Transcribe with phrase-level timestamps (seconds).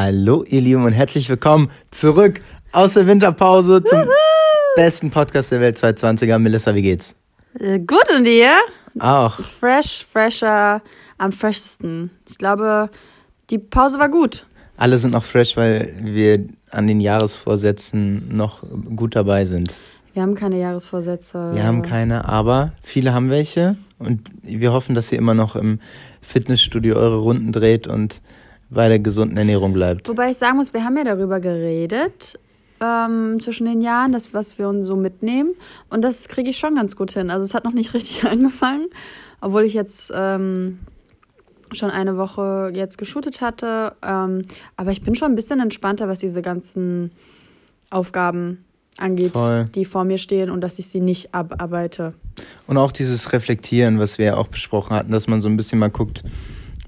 [0.00, 4.10] Hallo ihr Lieben und herzlich willkommen zurück aus der Winterpause zum Juhu.
[4.76, 6.38] besten Podcast der Welt 2020er.
[6.38, 7.16] Melissa, wie geht's?
[7.58, 8.52] Äh, Gut und dir?
[9.00, 9.40] Auch.
[9.40, 10.82] Fresh, fresher,
[11.18, 12.12] am freshesten.
[12.30, 12.90] Ich glaube,
[13.50, 14.46] die Pause war gut.
[14.76, 18.62] Alle sind noch fresh, weil wir an den Jahresvorsätzen noch
[18.94, 19.74] gut dabei sind.
[20.14, 21.54] Wir haben keine Jahresvorsätze.
[21.54, 25.80] Wir haben keine, aber viele haben welche und wir hoffen, dass ihr immer noch im
[26.20, 28.22] Fitnessstudio eure Runden dreht und
[28.70, 30.08] bei der gesunden Ernährung bleibt.
[30.08, 32.38] Wobei ich sagen muss, wir haben ja darüber geredet
[32.80, 35.54] ähm, zwischen den Jahren, das, was wir uns so mitnehmen.
[35.90, 37.30] Und das kriege ich schon ganz gut hin.
[37.30, 38.86] Also es hat noch nicht richtig angefangen,
[39.40, 40.78] obwohl ich jetzt ähm,
[41.72, 43.94] schon eine Woche jetzt geshootet hatte.
[44.02, 44.42] Ähm,
[44.76, 47.12] aber ich bin schon ein bisschen entspannter, was diese ganzen
[47.90, 48.64] Aufgaben
[48.98, 49.64] angeht, Voll.
[49.74, 52.14] die vor mir stehen und dass ich sie nicht abarbeite.
[52.66, 55.78] Und auch dieses Reflektieren, was wir ja auch besprochen hatten, dass man so ein bisschen
[55.78, 56.24] mal guckt,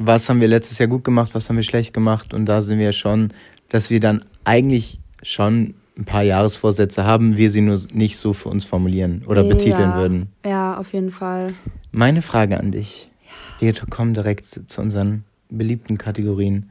[0.01, 2.33] was haben wir letztes Jahr gut gemacht, was haben wir schlecht gemacht.
[2.33, 3.33] Und da sind wir schon,
[3.69, 8.49] dass wir dann eigentlich schon ein paar Jahresvorsätze haben, wir sie nur nicht so für
[8.49, 10.29] uns formulieren oder betiteln ja, würden.
[10.45, 11.53] Ja, auf jeden Fall.
[11.93, 13.11] Meine Frage an dich.
[13.59, 16.71] Wir kommen direkt zu unseren beliebten Kategorien.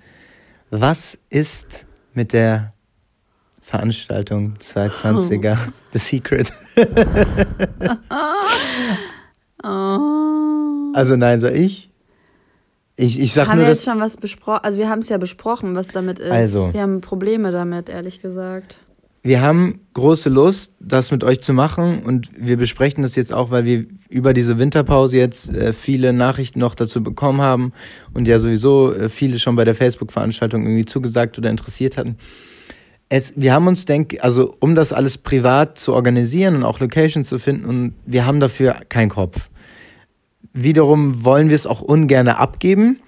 [0.71, 2.73] Was ist mit der
[3.61, 5.57] Veranstaltung 220er
[5.93, 6.51] The Secret?
[9.63, 9.97] Oh.
[10.91, 11.89] Also nein, soll ich?
[13.01, 14.59] Ich, ich sag haben nur, wir jetzt schon was besprochen?
[14.63, 16.31] Also wir haben es ja besprochen, was damit ist.
[16.31, 16.73] Also.
[16.73, 18.77] Wir haben Probleme damit, ehrlich gesagt.
[19.23, 23.51] wir haben große Lust, das mit euch zu machen und wir besprechen das jetzt auch,
[23.51, 27.71] weil wir über diese Winterpause jetzt äh, viele Nachrichten noch dazu bekommen haben
[28.13, 32.17] und ja sowieso äh, viele schon bei der Facebook-Veranstaltung irgendwie zugesagt oder interessiert hatten.
[33.07, 37.27] Es, wir haben uns, denk, also um das alles privat zu organisieren und auch Locations
[37.27, 39.49] zu finden und wir haben dafür keinen Kopf.
[40.53, 42.99] Wiederum wollen wir es auch ungern abgeben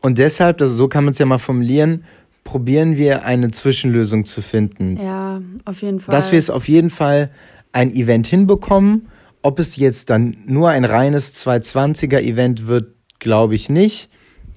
[0.00, 2.04] und deshalb, das, so kann man es ja mal formulieren,
[2.44, 4.96] probieren wir eine Zwischenlösung zu finden.
[4.96, 6.14] Ja, auf jeden Fall.
[6.14, 7.30] Dass wir es auf jeden Fall
[7.72, 9.08] ein Event hinbekommen.
[9.42, 14.10] Ob es jetzt dann nur ein reines 220er Event wird, glaube ich nicht.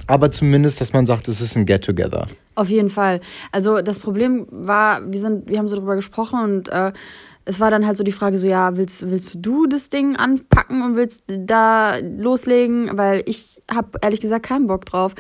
[0.08, 2.28] Aber zumindest, dass man sagt, es ist ein Get-Together.
[2.56, 3.22] Auf jeden Fall.
[3.52, 6.92] Also das Problem war, wir sind, wir haben so drüber gesprochen und äh,
[7.46, 10.82] es war dann halt so die Frage so, ja, willst, willst du das Ding anpacken
[10.82, 12.98] und willst da loslegen?
[12.98, 15.16] Weil ich habe ehrlich gesagt keinen Bock drauf.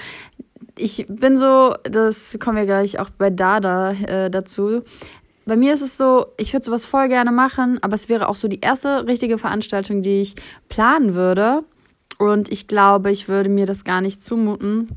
[0.77, 4.83] Ich bin so, das kommen wir gleich auch bei Dada äh, dazu.
[5.45, 8.35] Bei mir ist es so, ich würde sowas voll gerne machen, aber es wäre auch
[8.35, 10.35] so die erste richtige Veranstaltung, die ich
[10.69, 11.63] planen würde.
[12.19, 14.89] Und ich glaube, ich würde mir das gar nicht zumuten,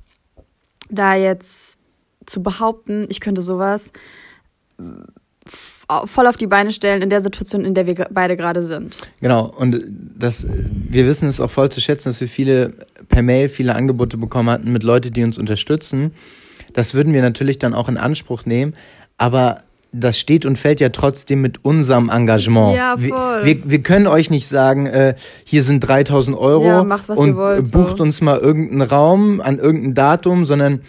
[0.90, 1.78] da jetzt
[2.26, 3.90] zu behaupten, ich könnte sowas
[6.06, 8.96] voll auf die Beine stellen in der Situation, in der wir beide gerade sind.
[9.20, 9.82] Genau, und
[10.18, 12.72] das, wir wissen es auch voll zu schätzen, dass wir viele
[13.08, 16.12] per Mail viele Angebote bekommen hatten mit Leuten, die uns unterstützen.
[16.72, 18.74] Das würden wir natürlich dann auch in Anspruch nehmen,
[19.18, 19.60] aber
[19.92, 22.76] das steht und fällt ja trotzdem mit unserem Engagement.
[22.76, 23.44] Ja, Wir, voll.
[23.44, 25.14] wir, wir können euch nicht sagen, äh,
[25.44, 28.02] hier sind 3000 Euro Ja, macht, und wollt, bucht so.
[28.02, 30.80] uns mal irgendeinen Raum an irgendein Datum, sondern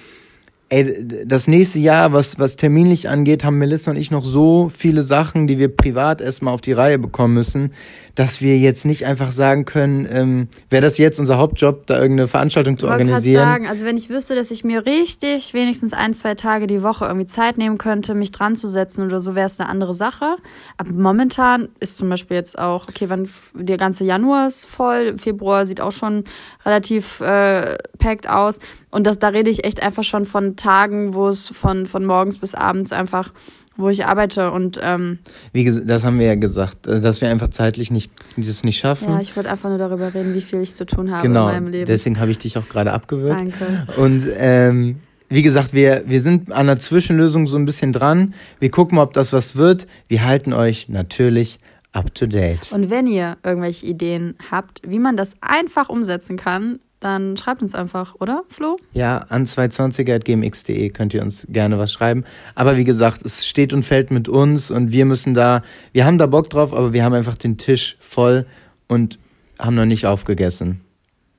[0.76, 5.04] ey, das nächste Jahr, was, was terminlich angeht, haben Melissa und ich noch so viele
[5.04, 7.72] Sachen, die wir privat erstmal auf die Reihe bekommen müssen,
[8.16, 12.28] dass wir jetzt nicht einfach sagen können, ähm, wäre das jetzt unser Hauptjob, da irgendeine
[12.28, 13.44] Veranstaltung zu Ich organisieren.
[13.44, 17.06] sagen, also wenn ich wüsste, dass ich mir richtig wenigstens ein, zwei Tage die Woche
[17.06, 20.38] irgendwie Zeit nehmen könnte, mich dran zu setzen oder so, wäre es eine andere Sache.
[20.78, 25.66] Aber momentan ist zum Beispiel jetzt auch, okay, wann der ganze Januar ist voll, Februar
[25.66, 26.24] sieht auch schon
[26.66, 28.60] relativ äh, packed aus.
[28.92, 32.40] Und das, da rede ich echt einfach schon von Tagen, wo es von, von morgens
[32.40, 33.32] bis abends einfach,
[33.78, 34.52] wo ich arbeite.
[34.52, 35.20] Und ähm,
[35.54, 38.80] Wie gesagt, das haben wir ja gesagt, äh, dass wir einfach zeitlich nicht, das nicht
[38.80, 39.10] schaffen.
[39.10, 41.54] ja, ich wollte einfach nur darüber reden, wie viel ich zu tun habe genau, in
[41.54, 41.86] meinem Leben.
[41.86, 43.40] deswegen habe ich dich auch gerade abgewürgt.
[43.40, 43.88] Danke.
[43.98, 44.98] Und ähm,
[45.30, 48.34] wie gesagt, wir, wir sind an der Zwischenlösung so ein bisschen dran.
[48.60, 49.86] Wir gucken mal, ob das was wird.
[50.08, 51.60] Wir halten euch natürlich
[51.92, 52.72] up to date.
[52.72, 57.76] Und wenn ihr irgendwelche Ideen habt, wie man das einfach umsetzen kann, dann schreibt uns
[57.76, 58.78] einfach, oder, Flo?
[58.94, 62.24] Ja, an 220.gmx.de könnt ihr uns gerne was schreiben.
[62.56, 65.62] Aber wie gesagt, es steht und fällt mit uns und wir müssen da,
[65.92, 68.46] wir haben da Bock drauf, aber wir haben einfach den Tisch voll
[68.88, 69.20] und
[69.60, 70.82] haben noch nicht aufgegessen.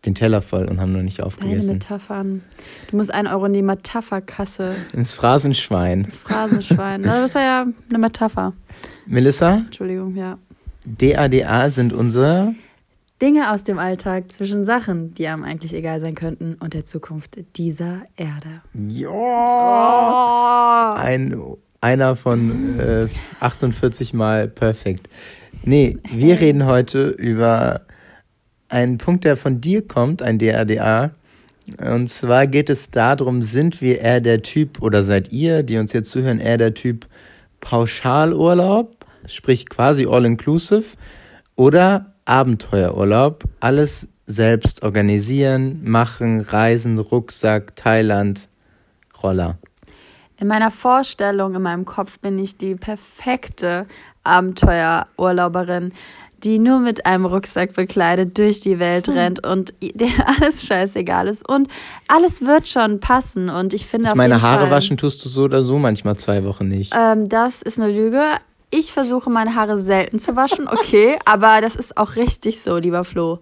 [0.05, 1.75] Den Teller voll und haben noch nicht Deine aufgegessen.
[1.75, 2.43] Metaphern.
[2.91, 4.76] Du musst einen Euro in die Metapherkasse.
[4.93, 6.05] Ins Phrasenschwein.
[6.05, 7.03] Das Phrasenschwein.
[7.03, 8.53] Das ist ja eine Metapher.
[9.06, 10.38] Melissa, Entschuldigung, ja.
[10.85, 12.55] DADA sind unsere
[13.23, 17.39] Dinge aus dem Alltag zwischen Sachen, die einem eigentlich egal sein könnten und der Zukunft
[17.57, 18.61] dieser Erde.
[18.75, 19.75] Ja.
[20.99, 21.41] Ein,
[21.81, 23.09] einer von äh,
[23.41, 25.09] 48 Mal perfekt.
[25.63, 27.87] Nee, wir reden heute über
[28.69, 31.13] einen Punkt, der von dir kommt, ein DADA.
[31.79, 35.95] Und zwar geht es darum, sind wir eher der Typ oder seid ihr, die uns
[35.95, 37.07] jetzt zuhören, eher der Typ
[37.61, 38.95] Pauschalurlaub,
[39.27, 40.85] sprich quasi all-inclusive,
[41.55, 48.49] oder Abenteuerurlaub, alles selbst organisieren, machen, reisen, Rucksack, Thailand,
[49.23, 49.56] Roller.
[50.38, 53.87] In meiner Vorstellung, in meinem Kopf bin ich die perfekte
[54.25, 55.93] Abenteuerurlauberin,
[56.44, 59.14] die nur mit einem Rucksack bekleidet durch die Welt hm.
[59.14, 61.69] rennt und der alles scheißegal ist und
[62.08, 65.44] alles wird schon passen und ich finde ich meine Haare Fall, waschen tust du so
[65.44, 66.93] oder so manchmal zwei Wochen nicht.
[66.94, 68.22] Ähm, das ist eine Lüge.
[68.71, 73.05] Ich versuche meine Haare selten zu waschen, okay, aber das ist auch richtig so, lieber
[73.05, 73.41] Flo.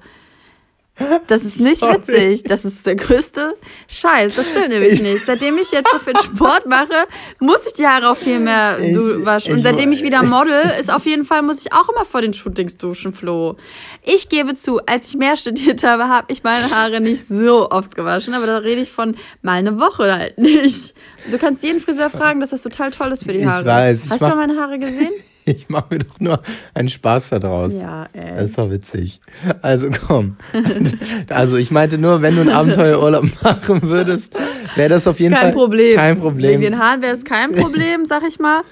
[1.26, 1.94] Das ist nicht Sorry.
[1.94, 2.44] witzig.
[2.44, 3.54] Das ist der größte
[3.88, 4.36] Scheiß.
[4.36, 5.24] Das stimmt nämlich nicht.
[5.24, 7.06] Seitdem ich jetzt so viel Sport mache,
[7.40, 8.94] muss ich die Haare auch viel mehr ich,
[9.24, 9.54] waschen.
[9.54, 12.32] Und seitdem ich wieder model, ist auf jeden Fall, muss ich auch immer vor den
[12.32, 13.56] Shootings duschen, Flo.
[14.02, 17.96] Ich gebe zu, als ich mehr studiert habe, habe ich meine Haare nicht so oft
[17.96, 18.34] gewaschen.
[18.34, 20.94] Aber da rede ich von mal eine Woche halt nicht.
[21.28, 23.62] Du kannst jeden Friseur fragen, dass das total toll ist für die Haare.
[23.62, 24.00] Ich weiß.
[24.10, 25.10] Hast du mal meine Haare gesehen?
[25.46, 26.40] Ich mache mir doch nur
[26.72, 27.74] einen Spaß daraus.
[27.74, 28.36] Ja, ey.
[28.36, 29.20] Das ist doch witzig.
[29.62, 30.36] Also komm.
[31.28, 34.32] also ich meinte nur, wenn du einen Abenteuerurlaub machen würdest,
[34.74, 35.96] wäre das auf jeden kein Fall Problem.
[35.96, 36.50] kein Problem.
[36.52, 38.62] Wegen den Haaren wäre es kein Problem, sag ich mal.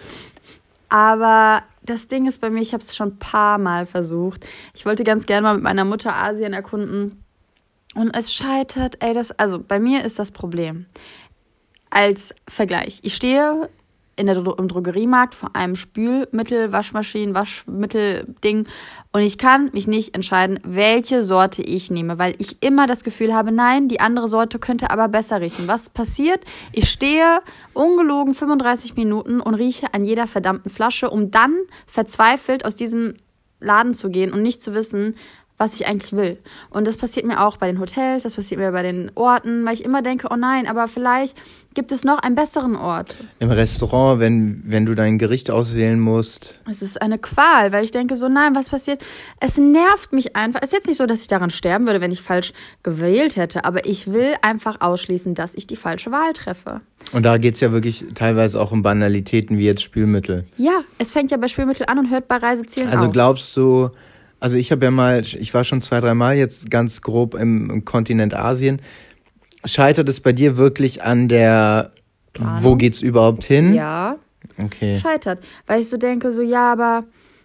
[0.88, 4.46] Aber das Ding ist bei mir, ich habe es schon ein paar Mal versucht.
[4.74, 7.22] Ich wollte ganz gerne mal mit meiner Mutter Asien erkunden.
[7.94, 10.86] Und es scheitert, ey, das, also bei mir ist das Problem.
[11.90, 13.00] Als Vergleich.
[13.02, 13.68] Ich stehe
[14.16, 18.66] in der, im Drogeriemarkt vor einem Spülmittel, Waschmaschinen, Waschmittel-Ding
[19.12, 23.34] und ich kann mich nicht entscheiden, welche Sorte ich nehme, weil ich immer das Gefühl
[23.34, 25.68] habe, nein, die andere Sorte könnte aber besser riechen.
[25.68, 26.44] Was passiert?
[26.72, 27.40] Ich stehe
[27.72, 31.54] ungelogen 35 Minuten und rieche an jeder verdammten Flasche, um dann
[31.86, 33.14] verzweifelt aus diesem
[33.60, 35.16] Laden zu gehen und nicht zu wissen,
[35.62, 36.38] was ich eigentlich will.
[36.70, 39.74] Und das passiert mir auch bei den Hotels, das passiert mir bei den Orten, weil
[39.74, 41.36] ich immer denke, oh nein, aber vielleicht
[41.74, 43.16] gibt es noch einen besseren Ort.
[43.38, 46.56] Im Restaurant, wenn, wenn du dein Gericht auswählen musst.
[46.68, 49.04] Es ist eine Qual, weil ich denke so, nein, was passiert?
[49.38, 50.58] Es nervt mich einfach.
[50.62, 53.64] Es ist jetzt nicht so, dass ich daran sterben würde, wenn ich falsch gewählt hätte,
[53.64, 56.80] aber ich will einfach ausschließen, dass ich die falsche Wahl treffe.
[57.12, 60.44] Und da geht es ja wirklich teilweise auch um Banalitäten wie jetzt Spülmittel.
[60.56, 63.04] Ja, es fängt ja bei Spülmittel an und hört bei Reisezielen also auf.
[63.04, 63.90] Also glaubst du
[64.42, 67.70] also ich habe ja mal, ich war schon zwei, drei Mal jetzt ganz grob im,
[67.70, 68.82] im Kontinent Asien.
[69.64, 71.92] Scheitert es bei dir wirklich an der,
[72.32, 72.64] Planung?
[72.64, 73.72] wo geht's überhaupt hin?
[73.72, 74.16] Ja.
[74.58, 74.98] Okay.
[74.98, 75.38] Scheitert.
[75.68, 77.04] Weil ich so denke, so, ja, aber,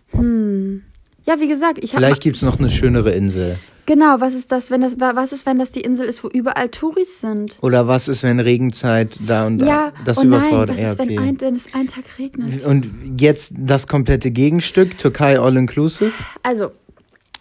[0.09, 0.81] hm.
[1.23, 2.03] Ja, wie gesagt, ich habe.
[2.03, 3.59] Vielleicht gibt es noch eine schönere Insel.
[3.85, 6.69] Genau, was ist das, wenn das, was ist, wenn das die Insel ist, wo überall
[6.69, 7.57] Touris sind?
[7.61, 9.65] Oder was ist, wenn Regenzeit da und da?
[9.65, 10.75] Ja, das oh überfordert.
[10.75, 12.65] Nein, was ist, wenn, ein, wenn es einen Tag regnet?
[12.65, 12.89] Und
[13.19, 16.11] jetzt das komplette Gegenstück, Türkei All Inclusive?
[16.44, 16.71] Also,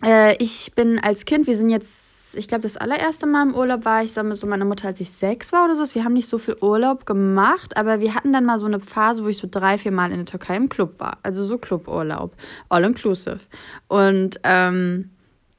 [0.05, 3.85] äh, ich bin als Kind, wir sind jetzt, ich glaube, das allererste Mal im Urlaub
[3.85, 5.95] war ich so mit so meiner Mutter, als ich sechs war oder so.
[5.95, 9.25] Wir haben nicht so viel Urlaub gemacht, aber wir hatten dann mal so eine Phase,
[9.25, 11.19] wo ich so drei, vier Mal in der Türkei im Club war.
[11.23, 12.35] Also so Cluburlaub,
[12.69, 13.41] all inclusive.
[13.89, 15.11] Und ähm,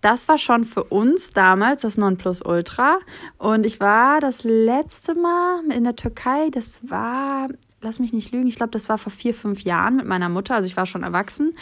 [0.02, 3.00] das war schon für uns damals das Nonplusultra.
[3.38, 7.48] Und ich war das letzte Mal in der Türkei, das war,
[7.82, 10.56] lass mich nicht lügen, ich glaube, das war vor vier, fünf Jahren mit meiner Mutter.
[10.56, 11.56] Also ich war schon erwachsen.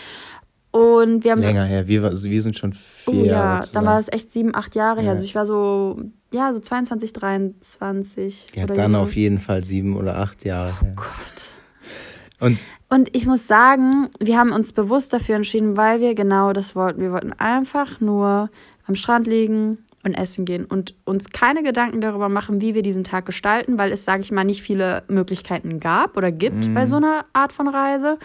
[0.76, 1.40] Und wir haben.
[1.40, 3.66] Länger her, wir, wir sind schon vier oh, Jahre.
[3.66, 5.04] Ja, dann war es echt sieben, acht Jahre ja.
[5.04, 5.12] her.
[5.12, 6.02] Also ich war so,
[6.34, 8.48] ja, so 22, 23.
[8.54, 8.98] Ja, dann so.
[8.98, 10.94] auf jeden Fall sieben oder acht Jahre oh her.
[10.98, 12.42] Oh Gott.
[12.42, 16.76] Und, und ich muss sagen, wir haben uns bewusst dafür entschieden, weil wir genau das
[16.76, 17.00] wollten.
[17.00, 18.50] Wir wollten einfach nur
[18.86, 23.06] am Strand liegen und essen gehen und uns keine Gedanken darüber machen, wie wir diesen
[23.06, 26.74] Tag gestalten, weil es, sage ich mal, nicht viele Möglichkeiten gab oder gibt mm.
[26.74, 28.20] bei so einer Art von Reise.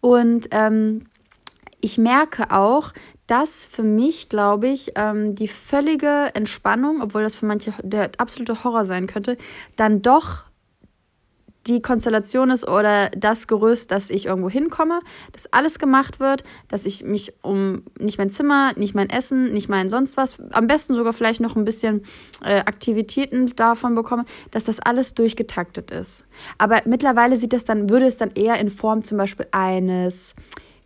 [0.00, 1.00] Und ähm,
[1.80, 2.92] ich merke auch,
[3.26, 8.64] dass für mich, glaube ich, ähm, die völlige Entspannung, obwohl das für manche der absolute
[8.64, 9.36] Horror sein könnte,
[9.76, 10.44] dann doch
[11.68, 15.00] die Konstellation ist oder das Gerüst, dass ich irgendwo hinkomme,
[15.32, 19.68] dass alles gemacht wird, dass ich mich um nicht mein Zimmer, nicht mein Essen, nicht
[19.68, 22.02] mein sonst was, am besten sogar vielleicht noch ein bisschen
[22.42, 26.24] äh, Aktivitäten davon bekomme, dass das alles durchgetaktet ist.
[26.56, 30.34] Aber mittlerweile sieht das dann, würde es dann eher in Form zum Beispiel eines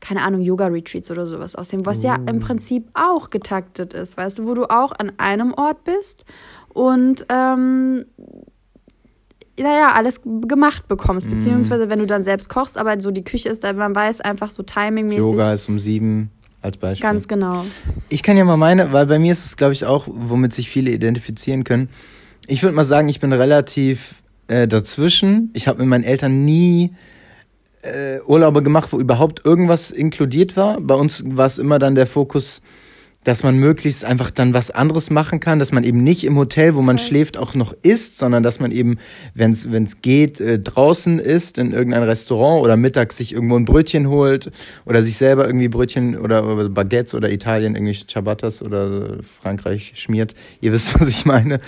[0.03, 2.09] keine Ahnung, Yoga-Retreats oder sowas aussehen, was oh.
[2.09, 2.41] ja im oh.
[2.41, 6.25] Prinzip auch getaktet ist, weißt du, wo du auch an einem Ort bist
[6.75, 8.05] und ähm,
[9.59, 11.31] naja, alles gemacht bekommst, mm.
[11.31, 14.63] beziehungsweise wenn du dann selbst kochst, aber so die Küche ist, man weiß einfach so
[14.63, 15.23] timingmäßig.
[15.23, 16.31] Yoga ist um sieben
[16.63, 17.03] als Beispiel.
[17.03, 17.65] Ganz genau.
[18.09, 20.69] Ich kann ja mal meine, weil bei mir ist es, glaube ich, auch, womit sich
[20.69, 21.91] viele identifizieren können.
[22.49, 24.17] Ich würde mal sagen, ich bin relativ
[24.49, 25.51] äh, dazwischen.
[25.53, 26.93] Ich habe mit meinen Eltern nie
[27.83, 30.81] äh, Urlaube gemacht, wo überhaupt irgendwas inkludiert war.
[30.81, 32.63] Bei uns war es immer dann der Fokus,
[33.25, 36.75] dass man möglichst einfach dann was anderes machen kann, dass man eben nicht im Hotel,
[36.75, 37.07] wo man okay.
[37.07, 38.99] schläft, auch noch isst, sondern dass man eben,
[39.35, 44.09] wenn es geht, äh, draußen isst, in irgendein Restaurant oder mittags sich irgendwo ein Brötchen
[44.09, 44.51] holt
[44.87, 50.35] oder sich selber irgendwie Brötchen oder, oder Baguettes oder Italien irgendwie Ciabattas oder Frankreich schmiert.
[50.61, 51.61] Ihr wisst, was ich meine.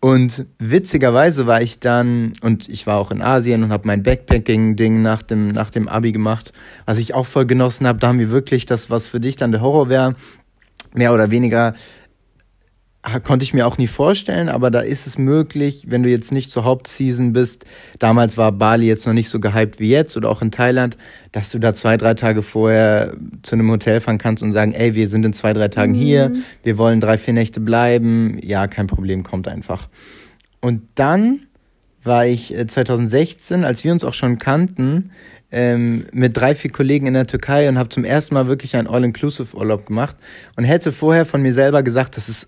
[0.00, 5.02] Und witzigerweise war ich dann, und ich war auch in Asien und habe mein Backpacking-Ding
[5.02, 6.54] nach dem, nach dem Abi gemacht,
[6.86, 7.98] was ich auch voll genossen habe.
[7.98, 10.14] Da haben wir wirklich das, was für dich dann der Horror wäre,
[10.94, 11.74] mehr oder weniger
[13.24, 16.50] konnte ich mir auch nie vorstellen, aber da ist es möglich, wenn du jetzt nicht
[16.50, 17.64] zur Hauptseason bist,
[17.98, 20.98] damals war Bali jetzt noch nicht so gehypt wie jetzt oder auch in Thailand,
[21.32, 24.94] dass du da zwei, drei Tage vorher zu einem Hotel fahren kannst und sagen, ey,
[24.94, 25.96] wir sind in zwei, drei Tagen mhm.
[25.96, 29.88] hier, wir wollen drei, vier Nächte bleiben, ja, kein Problem, kommt einfach.
[30.60, 31.46] Und dann
[32.04, 35.10] war ich 2016, äh, als wir uns auch schon kannten,
[35.52, 38.86] ähm, mit drei, vier Kollegen in der Türkei und habe zum ersten Mal wirklich einen
[38.86, 40.16] All-Inclusive-Urlaub gemacht
[40.56, 42.46] und hätte vorher von mir selber gesagt, das ist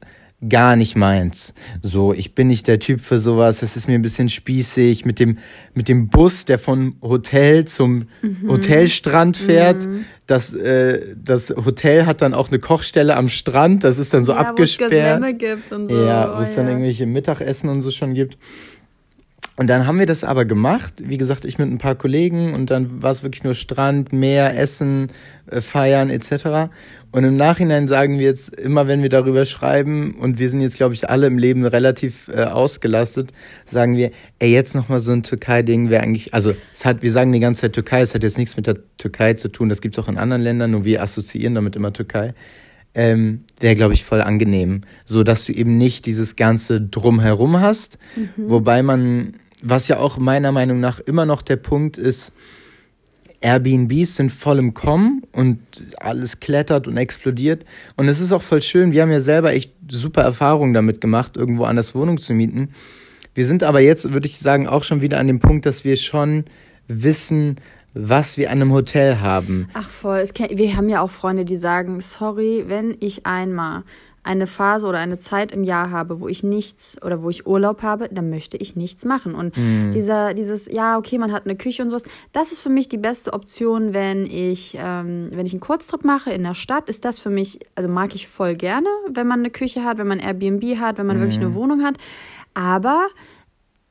[0.48, 1.54] gar nicht meins.
[1.82, 3.60] So, ich bin nicht der Typ für sowas.
[3.60, 5.38] Das ist mir ein bisschen spießig mit dem
[5.74, 8.48] mit dem Bus, der vom Hotel zum mhm.
[8.48, 9.86] Hotelstrand fährt.
[9.86, 10.04] Mhm.
[10.26, 13.84] Das äh, das Hotel hat dann auch eine Kochstelle am Strand.
[13.84, 15.22] Das ist dann so ja, abgesperrt.
[15.22, 16.04] Wo gibt und so.
[16.04, 16.72] Ja, wo es oh, dann ja.
[16.72, 18.36] irgendwelche Mittagessen und so schon gibt.
[19.56, 22.70] Und dann haben wir das aber gemacht, wie gesagt, ich mit ein paar Kollegen und
[22.70, 25.10] dann war es wirklich nur Strand, Meer, Essen,
[25.46, 26.70] äh, Feiern etc.
[27.10, 30.78] Und im Nachhinein sagen wir jetzt immer, wenn wir darüber schreiben und wir sind jetzt,
[30.78, 33.32] glaube ich, alle im Leben relativ äh, ausgelastet,
[33.66, 37.30] sagen wir, ey, jetzt nochmal so ein Türkei-Ding wäre eigentlich, also es hat, wir sagen
[37.32, 39.98] die ganze Zeit Türkei, es hat jetzt nichts mit der Türkei zu tun, das gibt
[39.98, 42.32] es auch in anderen Ländern, nur wir assoziieren damit immer Türkei.
[42.94, 44.82] Ähm, wäre, glaube ich, voll angenehm.
[45.04, 47.98] So dass du eben nicht dieses ganze Drumherum hast.
[48.16, 48.50] Mhm.
[48.50, 52.32] Wobei man was ja auch meiner Meinung nach immer noch der Punkt ist,
[53.40, 55.58] Airbnbs sind voll im Kommen und
[55.98, 57.64] alles klettert und explodiert.
[57.96, 58.92] Und es ist auch voll schön.
[58.92, 62.70] Wir haben ja selber echt super Erfahrungen damit gemacht, irgendwo anders Wohnung zu mieten.
[63.34, 65.96] Wir sind aber jetzt, würde ich sagen, auch schon wieder an dem Punkt, dass wir
[65.96, 66.44] schon
[66.86, 67.56] wissen,
[67.94, 69.68] was wir an einem Hotel haben.
[69.74, 70.24] Ach voll.
[70.50, 73.82] wir haben ja auch Freunde, die sagen, sorry, wenn ich einmal
[74.24, 77.82] eine Phase oder eine Zeit im Jahr habe, wo ich nichts oder wo ich Urlaub
[77.82, 79.34] habe, dann möchte ich nichts machen.
[79.34, 79.90] Und mhm.
[79.92, 82.98] dieser, dieses, ja, okay, man hat eine Küche und sowas, das ist für mich die
[82.98, 87.18] beste Option, wenn ich, ähm, wenn ich einen Kurztrip mache in der Stadt, ist das
[87.18, 90.78] für mich, also mag ich voll gerne, wenn man eine Küche hat, wenn man Airbnb
[90.78, 91.22] hat, wenn man mhm.
[91.22, 91.96] wirklich eine Wohnung hat.
[92.54, 93.06] Aber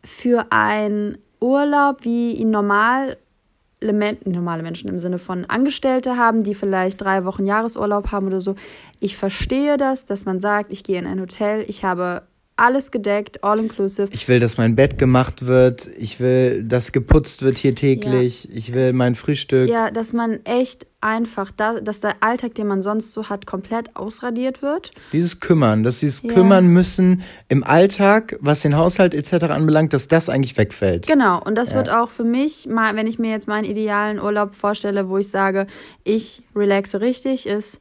[0.06, 3.18] für einen Urlaub, wie ihn normal
[3.82, 8.56] normale Menschen im Sinne von Angestellte haben, die vielleicht drei Wochen Jahresurlaub haben oder so.
[9.00, 12.24] Ich verstehe das, dass man sagt, ich gehe in ein Hotel, ich habe
[12.62, 14.10] alles gedeckt, all inclusive.
[14.12, 15.90] Ich will, dass mein Bett gemacht wird.
[15.98, 18.46] Ich will, dass geputzt wird hier täglich.
[18.46, 18.50] Ja.
[18.54, 19.68] Ich will mein Frühstück.
[19.68, 23.96] Ja, dass man echt einfach, da, dass der Alltag, den man sonst so hat, komplett
[23.96, 24.92] ausradiert wird.
[25.12, 26.32] Dieses Kümmern, dass dieses ja.
[26.32, 29.46] Kümmern müssen im Alltag, was den Haushalt etc.
[29.46, 31.08] anbelangt, dass das eigentlich wegfällt.
[31.08, 31.78] Genau, und das ja.
[31.78, 35.30] wird auch für mich, mal, wenn ich mir jetzt meinen idealen Urlaub vorstelle, wo ich
[35.30, 35.66] sage,
[36.04, 37.80] ich relaxe richtig, ist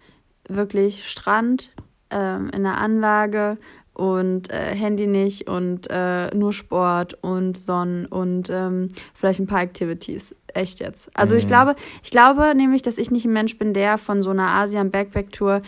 [0.48, 1.70] wirklich Strand
[2.10, 3.58] ähm, in der Anlage
[4.00, 9.60] und äh, Handy nicht und äh, nur Sport und Sonnen und ähm, vielleicht ein paar
[9.60, 10.34] Activities.
[10.54, 11.10] Echt jetzt.
[11.12, 11.40] Also mhm.
[11.40, 14.54] ich glaube, ich glaube nämlich, dass ich nicht ein Mensch bin, der von so einer
[14.54, 15.60] Asien-Backpack-Tour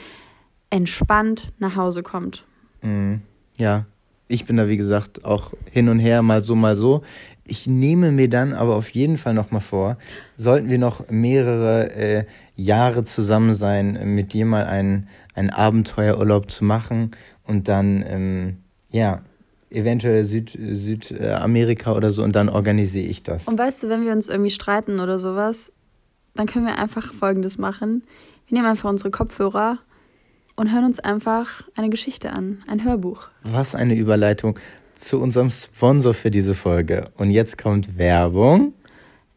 [0.71, 2.45] entspannt nach Hause kommt.
[2.81, 3.21] Mhm.
[3.59, 3.85] Ja,
[4.29, 7.03] ich bin da wie gesagt auch hin und her, mal so, mal so.
[7.45, 9.99] Ich nehme mir dann aber auf jeden Fall nochmal vor,
[10.39, 12.25] sollten wir noch mehrere äh,
[12.57, 17.11] Jahre zusammen sein, mit dir mal einen, einen Abenteuerurlaub zu machen
[17.53, 18.57] und dann, ähm,
[18.91, 19.21] ja,
[19.71, 23.47] eventuell Süd, Südamerika oder so und dann organisiere ich das.
[23.47, 25.71] Und weißt du, wenn wir uns irgendwie streiten oder sowas,
[26.35, 28.05] dann können wir einfach Folgendes machen.
[28.47, 29.79] Wir nehmen einfach unsere Kopfhörer
[30.57, 33.29] und hören uns einfach eine Geschichte an, ein Hörbuch.
[33.45, 34.59] Was eine Überleitung
[34.95, 37.11] zu unserem Sponsor für diese Folge.
[37.17, 38.73] Und jetzt kommt Werbung.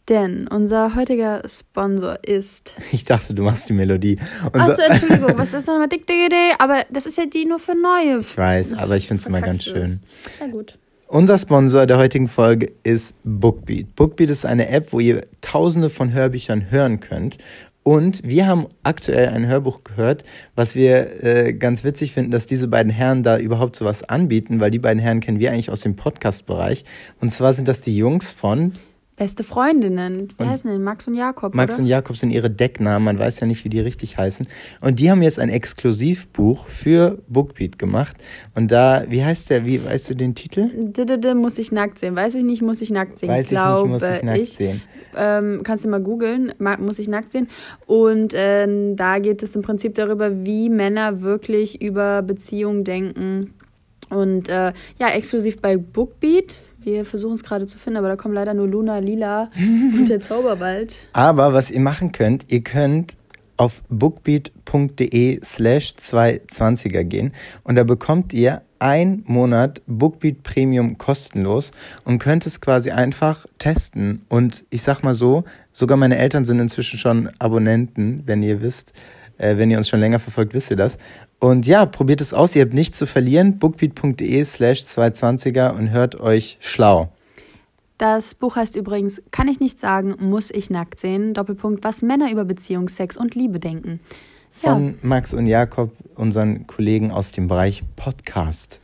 [0.08, 2.76] Denn unser heutiger Sponsor ist.
[2.92, 4.18] Ich dachte, du machst die Melodie.
[4.54, 6.52] Achso, Entschuldigung, was ist nochmal Dick Dick Idee?
[6.60, 8.20] Aber das ist ja die nur für neue.
[8.20, 10.00] Ich weiß, aber ich finde es immer ganz schön.
[10.40, 10.78] Ja, gut.
[11.08, 13.96] Unser Sponsor der heutigen Folge ist Bookbeat.
[13.96, 17.38] Bookbeat ist eine App, wo ihr tausende von Hörbüchern hören könnt.
[17.84, 20.24] Und wir haben aktuell ein Hörbuch gehört,
[20.56, 24.72] was wir äh, ganz witzig finden, dass diese beiden Herren da überhaupt sowas anbieten, weil
[24.72, 26.84] die beiden Herren kennen wir eigentlich aus dem Podcast-Bereich.
[27.22, 28.72] Und zwar sind das die Jungs von
[29.18, 30.28] Beste Freundinnen.
[30.38, 30.84] Wie Und- heißen denn?
[30.84, 31.84] Max und Jakob, Max oder?
[31.84, 34.46] und Jakob sind ihre Decknamen, man weiß ja nicht, wie die richtig heißen.
[34.82, 38.18] Und die haben jetzt ein Exklusivbuch für Bookbeat gemacht.
[38.56, 40.70] Und da, wie heißt der, wie weißt du den Titel?
[40.76, 42.16] Didede, muss ich nackt sehen.
[42.16, 43.30] Weiß ich nicht, muss ich nackt sehen.
[43.30, 44.82] Weiß ich glaube nicht, muss ich nackt sehen.
[45.16, 47.48] Ähm, kannst du mal googeln, muss ich nackt sehen.
[47.86, 53.54] Und ähm, da geht es im Prinzip darüber, wie Männer wirklich über Beziehungen denken.
[54.10, 56.60] Und äh, ja, exklusiv bei Bookbeat.
[56.86, 60.20] Wir versuchen es gerade zu finden, aber da kommen leider nur Luna, Lila und der
[60.22, 60.98] Zauberwald.
[61.14, 63.18] Aber was ihr machen könnt, ihr könnt
[63.58, 71.72] auf bookbeat.de slash 220er gehen und da bekommt ihr ein Monat Bookbeat Premium kostenlos
[72.04, 74.22] und könnt es quasi einfach testen.
[74.30, 78.94] Und ich sag mal so, sogar meine Eltern sind inzwischen schon Abonnenten, wenn ihr wisst.
[79.38, 80.98] Äh, wenn ihr uns schon länger verfolgt, wisst ihr das.
[81.40, 83.60] Und ja, probiert es aus, ihr habt nichts zu verlieren.
[83.60, 87.10] bookbeat.de slash 220er und hört euch schlau.
[87.98, 91.34] Das Buch heißt übrigens Kann ich nicht sagen, muss ich nackt sehen.
[91.34, 94.00] Doppelpunkt, was Männer über Beziehung, Sex und Liebe denken.
[94.62, 98.80] Ja, von Max und Jakob, unseren Kollegen aus dem Bereich Podcast.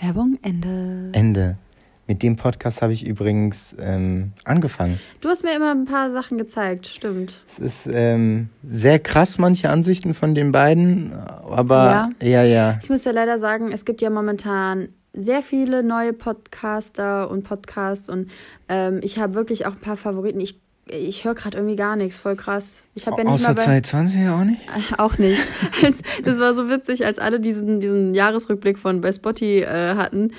[0.00, 1.10] Werbung, Ende.
[1.12, 1.56] Ende.
[2.10, 4.98] Mit dem Podcast habe ich übrigens ähm, angefangen.
[5.20, 7.40] Du hast mir immer ein paar Sachen gezeigt, stimmt.
[7.46, 12.80] Es ist ähm, sehr krass, manche Ansichten von den beiden, aber ja, ja.
[12.82, 18.08] Ich muss ja leider sagen, es gibt ja momentan sehr viele neue Podcaster und Podcasts
[18.08, 18.28] und
[18.68, 20.40] ähm, ich habe wirklich auch ein paar Favoriten.
[20.40, 22.82] Ich, ich höre gerade irgendwie gar nichts, voll krass.
[22.96, 24.60] Ich habe ja nicht Außer mal bei, 2020 auch nicht?
[24.98, 25.40] auch nicht.
[26.24, 30.32] Das war so witzig, als alle diesen, diesen Jahresrückblick von bei Spotty äh, hatten,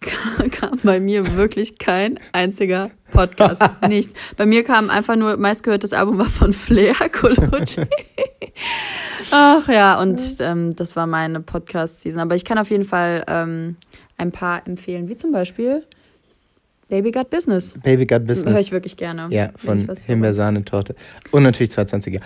[0.50, 3.62] kam bei mir wirklich kein einziger Podcast.
[3.88, 4.14] Nichts.
[4.36, 7.82] Bei mir kam einfach nur, meistgehörtes Album war von Flair, Colucci.
[9.30, 12.20] Ach ja, und ähm, das war meine Podcast-Season.
[12.20, 13.76] Aber ich kann auf jeden Fall ähm,
[14.16, 15.80] ein paar empfehlen, wie zum Beispiel
[16.88, 17.76] Baby Got Business.
[17.82, 18.52] Baby Got Business.
[18.52, 19.26] Höre ich wirklich gerne.
[19.30, 19.88] Ja, von.
[20.06, 20.94] Himbeersahnetorte.
[21.32, 22.20] Und natürlich 220er.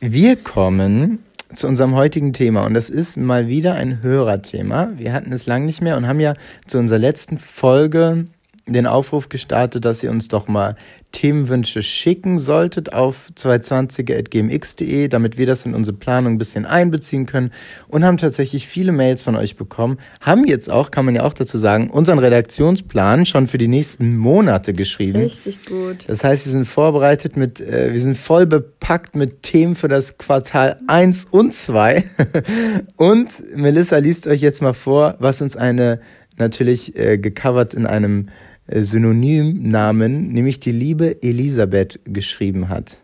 [0.00, 1.20] Wir kommen
[1.54, 4.90] zu unserem heutigen Thema und das ist mal wieder ein Hörerthema.
[4.96, 6.34] Wir hatten es lang nicht mehr und haben ja
[6.66, 8.26] zu unserer letzten Folge
[8.66, 10.76] den Aufruf gestartet, dass ihr uns doch mal
[11.10, 17.52] Themenwünsche schicken solltet auf 220er.gmx.de, damit wir das in unsere Planung ein bisschen einbeziehen können
[17.88, 19.98] und haben tatsächlich viele Mails von euch bekommen.
[20.20, 24.16] Haben jetzt auch, kann man ja auch dazu sagen, unseren Redaktionsplan schon für die nächsten
[24.16, 25.20] Monate geschrieben.
[25.20, 26.04] Richtig gut.
[26.06, 30.18] Das heißt, wir sind vorbereitet mit, äh, wir sind voll bepackt mit Themen für das
[30.18, 32.04] Quartal 1 und 2.
[32.96, 36.00] und Melissa liest euch jetzt mal vor, was uns eine
[36.38, 38.28] natürlich äh, gecovert in einem
[38.68, 42.98] Synonymnamen, nämlich die liebe Elisabeth geschrieben hat.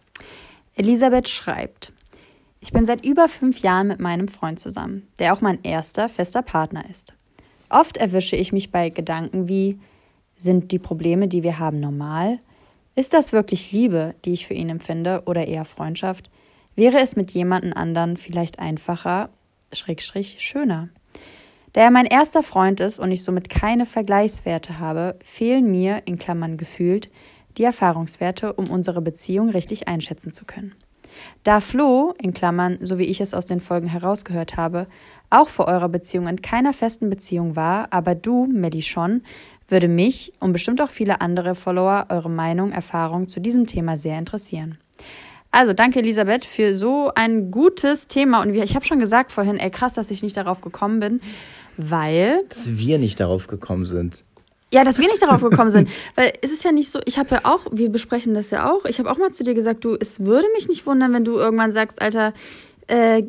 [0.77, 1.93] Elisabeth schreibt,
[2.61, 6.43] ich bin seit über fünf Jahren mit meinem Freund zusammen, der auch mein erster fester
[6.43, 7.15] Partner ist.
[7.69, 9.79] Oft erwische ich mich bei Gedanken wie,
[10.37, 12.39] sind die Probleme, die wir haben, normal?
[12.95, 16.31] Ist das wirklich Liebe, die ich für ihn empfinde, oder eher Freundschaft?
[16.77, 19.31] Wäre es mit jemandem anderen vielleicht einfacher,
[19.73, 20.89] schrägstrich schöner?
[21.79, 26.19] Da er mein erster Freund ist und ich somit keine Vergleichswerte habe, fehlen mir, in
[26.19, 27.09] Klammern gefühlt,
[27.57, 30.75] die Erfahrungswerte, um unsere Beziehung richtig einschätzen zu können.
[31.45, 34.89] Da Flo, in Klammern, so wie ich es aus den Folgen herausgehört habe,
[35.31, 39.23] auch vor eurer Beziehung in keiner festen Beziehung war, aber du, Melly, schon,
[39.69, 44.19] würde mich und bestimmt auch viele andere Follower eure Meinung, Erfahrung zu diesem Thema sehr
[44.19, 44.79] interessieren.
[45.53, 49.71] Also danke Elisabeth für so ein gutes Thema und ich habe schon gesagt vorhin, ey
[49.71, 51.21] krass, dass ich nicht darauf gekommen bin,
[51.79, 54.23] weil Dass wir nicht darauf gekommen sind.
[54.73, 55.89] ja, dass wir nicht darauf gekommen sind.
[56.15, 58.85] Weil es ist ja nicht so, ich habe ja auch, wir besprechen das ja auch,
[58.85, 61.39] ich habe auch mal zu dir gesagt, du, es würde mich nicht wundern, wenn du
[61.39, 62.35] irgendwann sagst, Alter,
[62.89, 63.23] äh,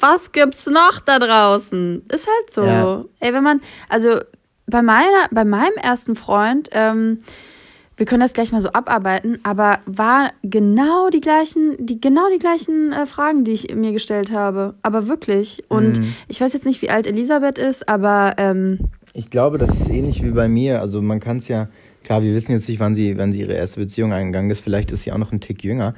[0.00, 2.02] was gibt's noch da draußen?
[2.10, 2.62] Ist halt so.
[2.64, 3.04] Ja.
[3.20, 4.18] Ey, wenn man, also
[4.66, 7.22] bei meiner, bei meinem ersten Freund, ähm,
[7.96, 12.38] wir können das gleich mal so abarbeiten, aber war genau die gleichen, die genau die
[12.40, 14.74] gleichen äh, Fragen, die ich mir gestellt habe.
[14.82, 15.62] Aber wirklich.
[15.68, 16.14] Und Mhm.
[16.28, 18.78] ich weiß jetzt nicht, wie alt Elisabeth ist, aber ähm,
[19.12, 20.80] Ich glaube, das ist ähnlich wie bei mir.
[20.80, 21.68] Also man kann es ja,
[22.02, 24.58] klar, wir wissen jetzt nicht, wann sie, wann sie ihre erste Beziehung eingegangen ist.
[24.60, 25.94] Vielleicht ist sie auch noch ein Tick jünger.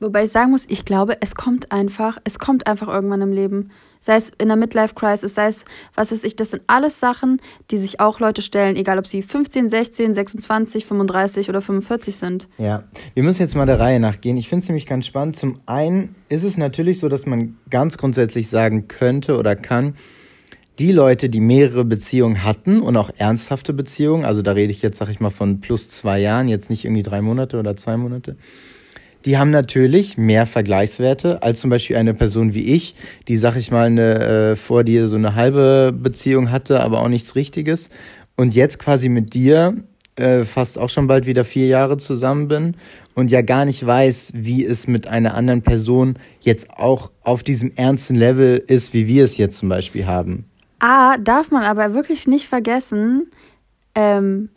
[0.00, 3.70] Wobei ich sagen muss, ich glaube, es kommt einfach, es kommt einfach irgendwann im Leben.
[4.04, 5.64] Sei es in der Midlife-Crisis, sei es,
[5.94, 7.40] was weiß ich, das sind alles Sachen,
[7.70, 12.46] die sich auch Leute stellen, egal ob sie 15, 16, 26, 35 oder 45 sind.
[12.58, 14.36] Ja, wir müssen jetzt mal der Reihe nachgehen.
[14.36, 15.36] Ich finde es nämlich ganz spannend.
[15.36, 19.94] Zum einen ist es natürlich so, dass man ganz grundsätzlich sagen könnte oder kann,
[20.78, 24.98] die Leute, die mehrere Beziehungen hatten und auch ernsthafte Beziehungen, also da rede ich jetzt,
[24.98, 28.36] sag ich mal, von plus zwei Jahren, jetzt nicht irgendwie drei Monate oder zwei Monate,
[29.24, 32.94] die haben natürlich mehr Vergleichswerte als zum Beispiel eine Person wie ich,
[33.28, 37.08] die, sag ich mal, eine, äh, vor dir so eine halbe Beziehung hatte, aber auch
[37.08, 37.90] nichts Richtiges.
[38.36, 39.74] Und jetzt quasi mit dir
[40.16, 42.76] äh, fast auch schon bald wieder vier Jahre zusammen bin
[43.14, 47.72] und ja gar nicht weiß, wie es mit einer anderen Person jetzt auch auf diesem
[47.76, 50.44] ernsten Level ist, wie wir es jetzt zum Beispiel haben.
[50.80, 53.30] A, darf man aber wirklich nicht vergessen,
[53.94, 54.50] ähm,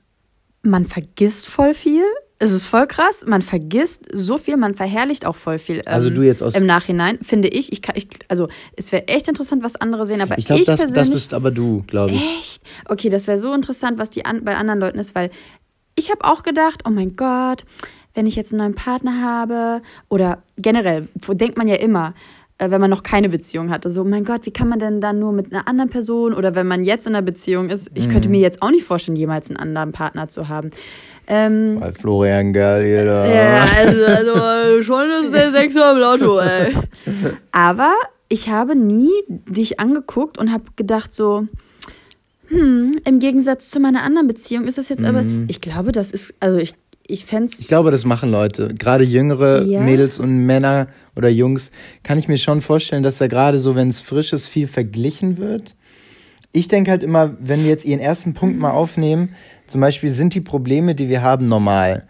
[0.61, 2.03] man vergisst voll viel.
[2.39, 3.25] Es ist voll krass.
[3.27, 5.77] Man vergisst so viel, man verherrlicht auch voll viel.
[5.77, 7.71] Ähm, Also du jetzt aus- im Nachhinein finde ich.
[7.71, 10.91] Ich, kann, ich also es wäre echt interessant, was andere sehen, aber Ich glaube, das,
[10.93, 12.21] das bist aber du, glaube ich.
[12.39, 12.61] Echt?
[12.85, 15.31] Okay, das wäre so interessant, was die an, bei anderen Leuten ist, weil
[15.95, 17.65] ich habe auch gedacht, oh mein Gott,
[18.13, 22.13] wenn ich jetzt einen neuen Partner habe oder generell, wo denkt man ja immer,
[22.59, 25.01] äh, wenn man noch keine Beziehung hatte, so, oh mein Gott, wie kann man denn
[25.01, 28.09] dann nur mit einer anderen Person oder wenn man jetzt in einer Beziehung ist, ich
[28.11, 30.69] könnte mir jetzt auch nicht vorstellen, jemals einen anderen Partner zu haben.
[31.27, 33.27] Ähm, Weil Florian geil hier da.
[33.27, 36.73] ja, also, also schon ist der Sechser im Lotto, ey.
[37.51, 37.93] Aber
[38.29, 41.45] ich habe nie dich angeguckt und habe gedacht so,
[42.47, 46.33] hm, im Gegensatz zu meiner anderen Beziehung ist das jetzt aber, ich glaube, das ist,
[46.39, 48.73] also ich, ich fände Ich glaube, das machen Leute.
[48.73, 49.81] Gerade jüngere Ja.
[49.81, 51.71] Mädels und Männer oder Jungs,
[52.03, 55.37] kann ich mir schon vorstellen, dass da gerade so, wenn es frisch ist, viel verglichen
[55.37, 55.75] wird.
[56.53, 59.35] Ich denke halt immer, wenn wir jetzt ihren ersten Punkt mal aufnehmen,
[59.67, 62.07] zum Beispiel sind die Probleme, die wir haben, normal.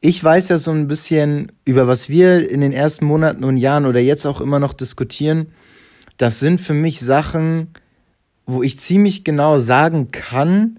[0.00, 3.86] Ich weiß ja so ein bisschen, über was wir in den ersten Monaten und Jahren
[3.86, 5.48] oder jetzt auch immer noch diskutieren.
[6.16, 7.68] Das sind für mich Sachen,
[8.46, 10.78] wo ich ziemlich genau sagen kann,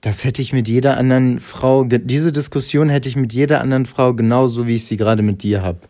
[0.00, 4.12] das hätte ich mit jeder anderen Frau, diese Diskussion hätte ich mit jeder anderen Frau
[4.12, 5.80] genauso, wie ich sie gerade mit dir habe.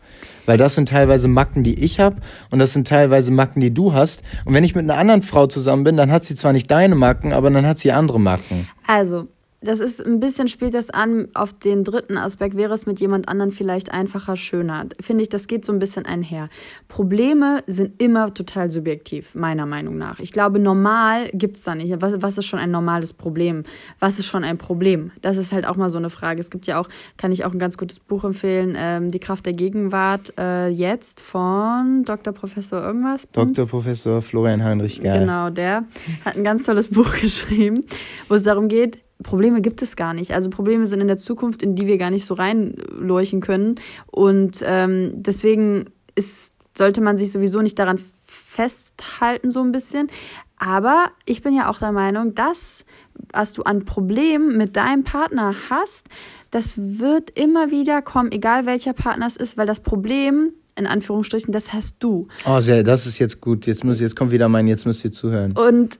[0.46, 2.16] Weil das sind teilweise Macken, die ich habe
[2.50, 4.22] und das sind teilweise Macken, die du hast.
[4.44, 6.94] Und wenn ich mit einer anderen Frau zusammen bin, dann hat sie zwar nicht deine
[6.94, 8.68] Macken, aber dann hat sie andere Macken.
[8.86, 9.28] Also,
[9.64, 12.56] das ist ein bisschen, spielt das an auf den dritten Aspekt.
[12.56, 14.86] Wäre es mit jemand anderen vielleicht einfacher, schöner?
[15.00, 16.48] Finde ich, das geht so ein bisschen einher.
[16.88, 20.20] Probleme sind immer total subjektiv, meiner Meinung nach.
[20.20, 21.94] Ich glaube, normal gibt es da nicht.
[22.00, 23.64] Was, was ist schon ein normales Problem?
[24.00, 25.12] Was ist schon ein Problem?
[25.22, 26.40] Das ist halt auch mal so eine Frage.
[26.40, 29.46] Es gibt ja auch, kann ich auch ein ganz gutes Buch empfehlen, ähm, Die Kraft
[29.46, 32.32] der Gegenwart, äh, jetzt von Dr.
[32.32, 33.26] Professor irgendwas.
[33.26, 33.56] Bums?
[33.56, 33.68] Dr.
[33.68, 35.20] Professor Florian Heinrich Geil.
[35.20, 35.84] Genau, der
[36.24, 37.80] hat ein ganz tolles Buch geschrieben,
[38.28, 40.32] wo es darum geht, Probleme gibt es gar nicht.
[40.32, 43.74] Also Probleme sind in der Zukunft, in die wir gar nicht so reinleuchten können.
[44.06, 50.08] Und ähm, deswegen ist, sollte man sich sowieso nicht daran festhalten, so ein bisschen.
[50.56, 52.84] Aber ich bin ja auch der Meinung, dass,
[53.32, 56.08] was du an Problemen mit deinem Partner hast,
[56.50, 61.52] das wird immer wieder kommen, egal welcher Partner es ist, weil das Problem, in Anführungsstrichen,
[61.52, 62.28] das hast du.
[62.46, 63.66] Oh, sehr, das ist jetzt gut.
[63.66, 65.52] Jetzt, muss, jetzt kommt wieder mein, jetzt müsst ihr zuhören.
[65.52, 65.98] Und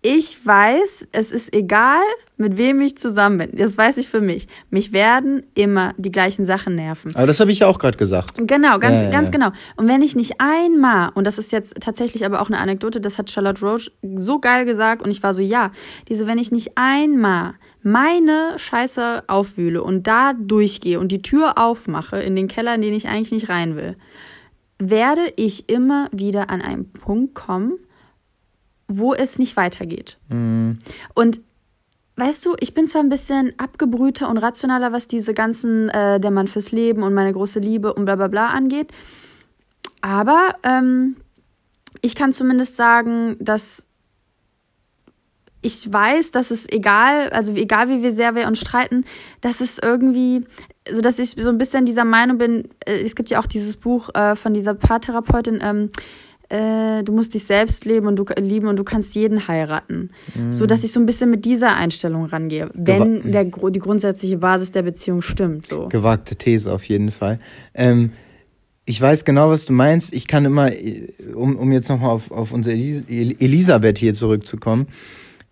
[0.00, 2.02] ich weiß, es ist egal,
[2.36, 3.50] mit wem ich zusammen bin.
[3.56, 4.46] Das weiß ich für mich.
[4.70, 7.16] Mich werden immer die gleichen Sachen nerven.
[7.16, 8.34] Aber das habe ich ja auch gerade gesagt.
[8.36, 9.50] Genau, ganz, ja, ganz genau.
[9.76, 13.18] Und wenn ich nicht einmal, und das ist jetzt tatsächlich aber auch eine Anekdote, das
[13.18, 15.72] hat Charlotte Roach so geil gesagt und ich war so, ja,
[16.08, 21.58] die so, wenn ich nicht einmal meine Scheiße aufwühle und da durchgehe und die Tür
[21.58, 23.96] aufmache in den Keller, in den ich eigentlich nicht rein will,
[24.78, 27.78] werde ich immer wieder an einen Punkt kommen,
[28.88, 30.18] wo es nicht weitergeht.
[31.14, 31.40] Und
[32.16, 36.30] weißt du, ich bin zwar ein bisschen abgebrühter und rationaler, was diese ganzen, äh, der
[36.30, 38.90] Mann fürs Leben und meine große Liebe und bla bla bla angeht,
[40.00, 41.16] aber ähm,
[42.02, 43.84] ich kann zumindest sagen, dass
[45.60, 49.04] ich weiß, dass es egal, also egal wie wir sehr wir uns streiten,
[49.40, 50.44] dass es irgendwie,
[50.90, 53.76] so dass ich so ein bisschen dieser Meinung bin, äh, es gibt ja auch dieses
[53.76, 55.90] Buch äh, von dieser Paartherapeutin, ähm,
[56.50, 60.10] äh, du musst dich selbst leben und du lieben und du kannst jeden heiraten.
[60.50, 64.38] So dass ich so ein bisschen mit dieser Einstellung rangehe, wenn der, gro- die grundsätzliche
[64.38, 65.66] Basis der Beziehung stimmt.
[65.66, 65.88] So.
[65.88, 67.38] Gewagte These auf jeden Fall.
[67.74, 68.12] Ähm,
[68.84, 70.14] ich weiß genau, was du meinst.
[70.14, 74.14] Ich kann immer, äh, um, um jetzt nochmal auf, auf unsere Elis El- Elisabeth hier
[74.14, 74.86] zurückzukommen.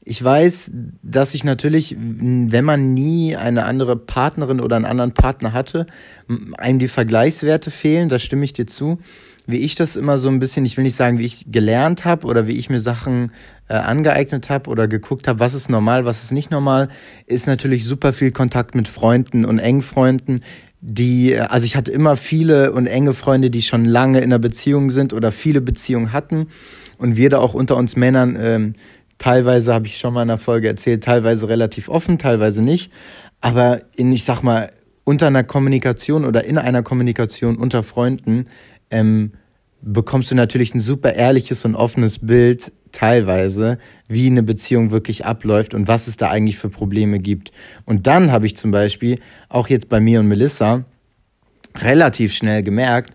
[0.09, 0.71] Ich weiß,
[1.03, 5.85] dass ich natürlich, wenn man nie eine andere Partnerin oder einen anderen Partner hatte,
[6.57, 8.99] einem die Vergleichswerte fehlen, da stimme ich dir zu.
[9.47, 12.27] Wie ich das immer so ein bisschen, ich will nicht sagen, wie ich gelernt habe
[12.27, 13.33] oder wie ich mir Sachen
[13.69, 16.89] äh, angeeignet habe oder geguckt habe, was ist normal, was ist nicht normal,
[17.27, 20.41] ist natürlich super viel Kontakt mit Freunden und engen Freunden,
[20.81, 24.39] die, äh, also ich hatte immer viele und enge Freunde, die schon lange in einer
[24.39, 26.49] Beziehung sind oder viele Beziehungen hatten
[26.99, 28.75] und wir da auch unter uns Männern, ähm,
[29.19, 32.93] teilweise habe ich schon mal in einer Folge erzählt, teilweise relativ offen, teilweise nicht,
[33.41, 34.71] aber in, ich sag mal,
[35.05, 38.47] unter einer Kommunikation oder in einer Kommunikation unter Freunden
[38.91, 39.33] ähm,
[39.83, 45.75] bekommst du natürlich ein super ehrliches und offenes Bild teilweise, wie eine Beziehung wirklich abläuft
[45.75, 47.53] und was es da eigentlich für Probleme gibt.
[47.85, 49.19] Und dann habe ich zum Beispiel
[49.49, 50.85] auch jetzt bei mir und Melissa
[51.77, 53.13] relativ schnell gemerkt,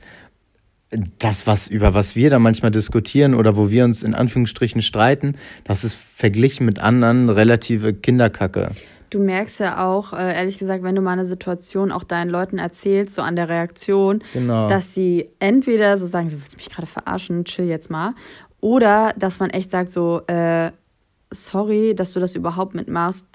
[1.20, 5.36] das, was, über was wir da manchmal diskutieren oder wo wir uns in Anführungsstrichen streiten,
[5.64, 8.72] das ist verglichen mit anderen relative Kinderkacke.
[9.12, 12.58] Du merkst ja auch, äh, ehrlich gesagt, wenn du mal eine Situation auch deinen Leuten
[12.58, 14.68] erzählst, so an der Reaktion, Genau.
[14.68, 18.14] dass sie entweder so sagen, so willst mich gerade verarschen, chill jetzt mal,
[18.62, 20.72] oder dass man echt sagt so, äh,
[21.32, 23.26] sorry, dass du das überhaupt mitmachst.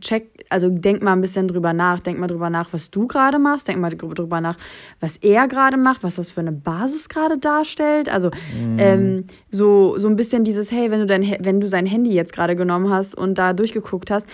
[0.00, 3.38] Check, also denk mal ein bisschen drüber nach, denk mal drüber nach, was du gerade
[3.38, 4.56] machst, denk mal drüber nach,
[5.00, 8.08] was er gerade macht, was das für eine Basis gerade darstellt.
[8.08, 8.30] Also
[8.78, 12.32] ähm, so, so ein bisschen dieses, hey, wenn du dein, wenn du sein Handy jetzt
[12.32, 14.26] gerade genommen hast und da durchgeguckt hast,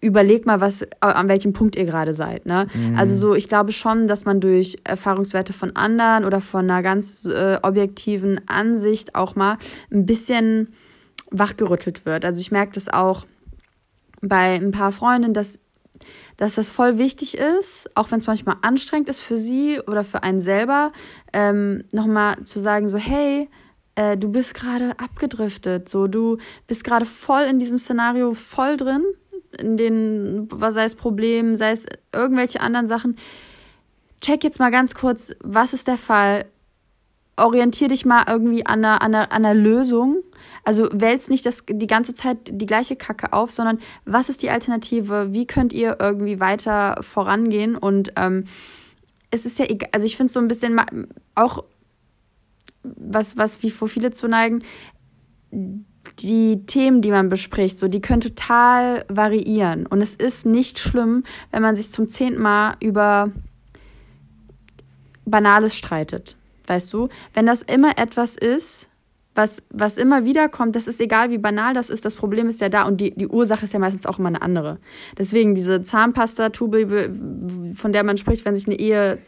[0.00, 2.46] überleg mal, was, an welchem Punkt ihr gerade seid.
[2.46, 2.68] Ne?
[2.96, 7.24] Also so, ich glaube schon, dass man durch Erfahrungswerte von anderen oder von einer ganz
[7.26, 9.58] äh, objektiven Ansicht auch mal
[9.90, 10.68] ein bisschen
[11.30, 12.24] wachgerüttelt wird.
[12.24, 13.26] Also ich merke das auch
[14.20, 15.58] bei ein paar Freundinnen, dass,
[16.36, 20.22] dass das voll wichtig ist, auch wenn es manchmal anstrengend ist für sie oder für
[20.22, 20.92] einen selber,
[21.32, 23.48] ähm, nochmal zu sagen, so, hey,
[23.94, 29.04] äh, du bist gerade abgedriftet, so, du bist gerade voll in diesem Szenario voll drin,
[29.58, 33.16] in den, sei es Problemen, sei es irgendwelche anderen Sachen.
[34.20, 36.46] Check jetzt mal ganz kurz, was ist der Fall?
[37.38, 40.22] Orientier dich mal irgendwie an einer, an einer, an einer Lösung.
[40.64, 44.50] Also wälzt nicht das, die ganze Zeit die gleiche Kacke auf, sondern was ist die
[44.50, 45.32] Alternative?
[45.32, 47.76] Wie könnt ihr irgendwie weiter vorangehen?
[47.76, 48.44] Und ähm,
[49.30, 50.80] es ist ja egal, also ich finde es so ein bisschen
[51.34, 51.64] auch,
[52.82, 54.62] was, was wie vor viele zu neigen,
[56.20, 59.86] die Themen, die man bespricht, so, die können total variieren.
[59.86, 63.30] Und es ist nicht schlimm, wenn man sich zum zehnten Mal über
[65.24, 66.37] Banales streitet.
[66.68, 67.08] Weißt du?
[67.34, 68.88] Wenn das immer etwas ist,
[69.34, 72.60] was, was immer wieder kommt, das ist egal, wie banal das ist, das Problem ist
[72.60, 74.78] ja da und die, die Ursache ist ja meistens auch immer eine andere.
[75.16, 77.10] Deswegen diese Zahnpasta-Tube,
[77.74, 79.18] von der man spricht, wenn sich eine Ehe,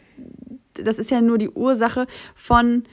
[0.75, 2.85] das ist ja nur die Ursache von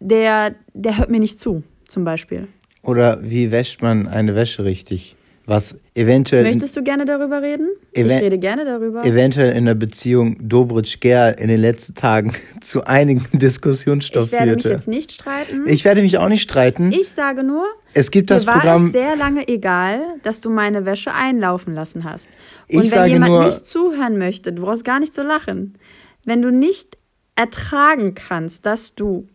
[0.00, 2.48] der, der hört mir nicht zu, zum Beispiel.
[2.82, 5.16] Oder wie wäscht man eine Wäsche richtig?
[5.46, 7.68] Was eventuell, Möchtest du gerne darüber reden?
[7.92, 9.04] ich rede gerne darüber.
[9.04, 14.62] eventuell in der Beziehung Dobritsch-Ger in den letzten Tagen zu einigen Diskussionsstoff ich werde mich
[14.62, 14.76] führte.
[14.76, 15.64] jetzt nicht streiten.
[15.68, 16.92] Ich werde mich auch nicht streiten.
[16.92, 18.86] Ich sage nur, es gibt das mir war Programm.
[18.86, 22.28] es sehr lange egal, dass du meine Wäsche einlaufen lassen hast.
[22.66, 25.74] Ich Und wenn sage jemand nur- nicht zuhören möchte, du brauchst gar nicht zu lachen.
[26.24, 26.96] Wenn du nicht
[27.36, 29.28] ertragen kannst, dass du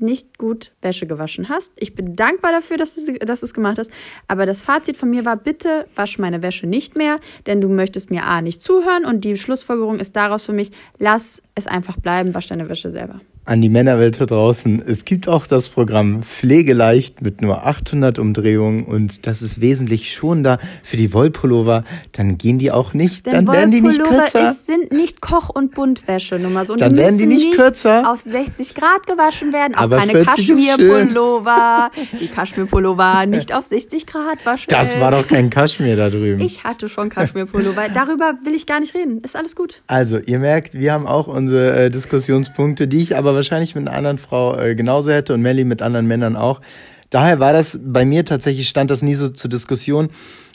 [0.00, 1.72] nicht gut Wäsche gewaschen hast.
[1.76, 3.90] Ich bin dankbar dafür, dass du es gemacht hast.
[4.28, 8.10] Aber das Fazit von mir war, bitte wasch meine Wäsche nicht mehr, denn du möchtest
[8.10, 12.34] mir A nicht zuhören und die Schlussfolgerung ist daraus für mich, lass es einfach bleiben,
[12.34, 13.20] wasch deine Wäsche selber.
[13.50, 14.80] An die Männerwelt da draußen.
[14.86, 20.60] Es gibt auch das Programm Pflegeleicht mit nur 800 Umdrehungen und das ist wesentlich schonender
[20.84, 21.82] für die Wollpullover.
[22.12, 24.52] Dann gehen die auch nicht, Denn dann werden die nicht kürzer.
[24.52, 26.74] Ist, sind nicht Koch- und Buntwäsche nur mal so.
[26.74, 28.08] Und Dann werden die müssen nicht kürzer.
[28.08, 29.74] auf 60 Grad gewaschen werden.
[29.74, 31.90] Auch Aber keine 40 ist Kaschmirpullover.
[32.20, 34.66] Die Kaschmirpullover nicht auf 60 Grad waschen.
[34.68, 36.40] Das war doch kein Kaschmir da drüben.
[36.40, 37.88] Ich hatte schon Kaschmirpullover.
[37.92, 39.20] Darüber will ich gar nicht reden.
[39.24, 39.82] Ist alles gut.
[39.88, 43.96] Also, ihr merkt, wir haben auch unsere äh, Diskussionspunkte, die ich aber wahrscheinlich mit einer
[43.96, 46.60] anderen Frau äh, genauso hätte und Melly mit anderen Männern auch.
[47.08, 50.10] Daher war das bei mir tatsächlich, stand das nie so zur Diskussion.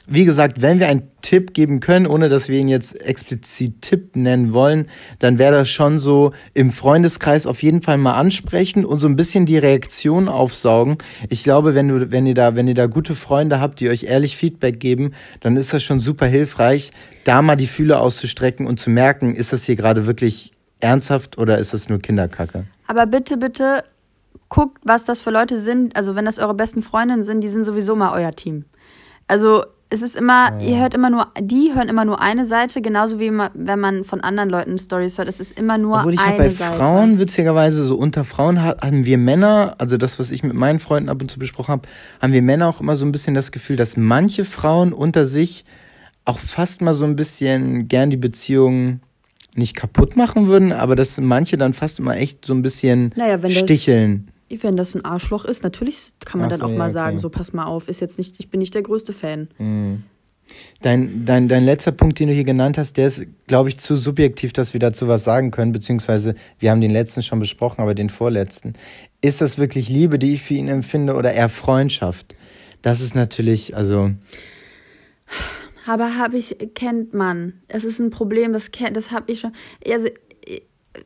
[0.08, 4.16] Wie gesagt, wenn wir einen Tipp geben können, ohne dass wir ihn jetzt explizit Tipp
[4.16, 9.00] nennen wollen, dann wäre das schon so im Freundeskreis auf jeden Fall mal ansprechen und
[9.00, 11.00] so ein bisschen die Reaktion aufsaugen.
[11.30, 14.04] Ich glaube, wenn du, wenn ihr da, wenn ihr da gute Freunde habt, die euch
[14.04, 16.92] ehrlich Feedback geben, dann ist das schon super hilfreich,
[17.24, 21.58] da mal die Fühler auszustrecken und zu merken, ist das hier gerade wirklich ernsthaft oder
[21.58, 22.66] ist das nur Kinderkacke?
[22.88, 23.84] Aber bitte, bitte
[24.50, 25.96] guckt, was das für Leute sind.
[25.96, 28.66] Also, wenn das eure besten Freundinnen sind, die sind sowieso mal euer Team.
[29.28, 33.20] Also, es ist immer, ihr hört immer nur, die hören immer nur eine Seite, genauso
[33.20, 35.28] wie ma- wenn man von anderen Leuten Stories hört.
[35.30, 36.78] Es ist immer nur Obwohl ich eine bei Seite.
[36.78, 40.80] Frauen, witzigerweise, so unter Frauen ha- haben wir Männer, also das, was ich mit meinen
[40.80, 41.88] Freunden ab und zu besprochen habe,
[42.22, 45.66] haben wir Männer auch immer so ein bisschen das Gefühl, dass manche Frauen unter sich
[46.26, 49.02] auch fast mal so ein bisschen gern die Beziehung
[49.58, 53.42] nicht kaputt machen würden, aber dass manche dann fast immer echt so ein bisschen Naja,
[53.42, 54.30] wenn das- sticheln.
[54.62, 56.94] Wenn das ein Arschloch ist, natürlich kann man Ach dann so, auch ja, mal okay.
[56.94, 59.48] sagen, so pass mal auf, ist jetzt nicht, ich bin nicht der größte Fan.
[60.82, 63.96] Dein, dein, dein letzter Punkt, den du hier genannt hast, der ist, glaube ich, zu
[63.96, 67.96] subjektiv, dass wir dazu was sagen können, beziehungsweise wir haben den letzten schon besprochen, aber
[67.96, 68.74] den vorletzten.
[69.20, 72.36] Ist das wirklich Liebe, die ich für ihn empfinde, oder eher Freundschaft?
[72.84, 74.12] Das ist natürlich, also,
[75.86, 77.62] Aber habe ich, kennt man.
[77.68, 79.52] Es ist ein Problem, das, kennt- das habe ich schon.
[79.88, 80.08] Also,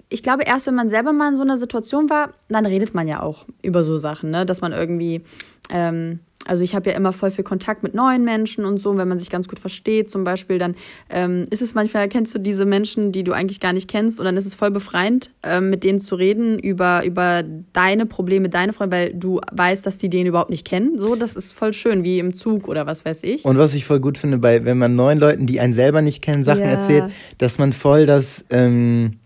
[0.09, 3.07] ich glaube, erst wenn man selber mal in so einer Situation war, dann redet man
[3.07, 4.45] ja auch über so Sachen, ne?
[4.45, 5.21] Dass man irgendwie,
[5.69, 9.09] ähm, also ich habe ja immer voll viel Kontakt mit neuen Menschen und so, wenn
[9.09, 10.75] man sich ganz gut versteht, zum Beispiel, dann
[11.09, 14.25] ähm, ist es manchmal, kennst du diese Menschen, die du eigentlich gar nicht kennst, und
[14.25, 18.71] dann ist es voll befreiend, ähm, mit denen zu reden über, über deine Probleme, deine
[18.71, 20.97] Freunde, weil du weißt, dass die den überhaupt nicht kennen.
[20.97, 23.43] So, das ist voll schön, wie im Zug oder was weiß ich.
[23.43, 26.23] Und was ich voll gut finde, bei, wenn man neuen Leuten, die einen selber nicht
[26.23, 26.71] kennen, Sachen Ja.
[26.71, 29.18] erzählt, dass man voll das, ähm,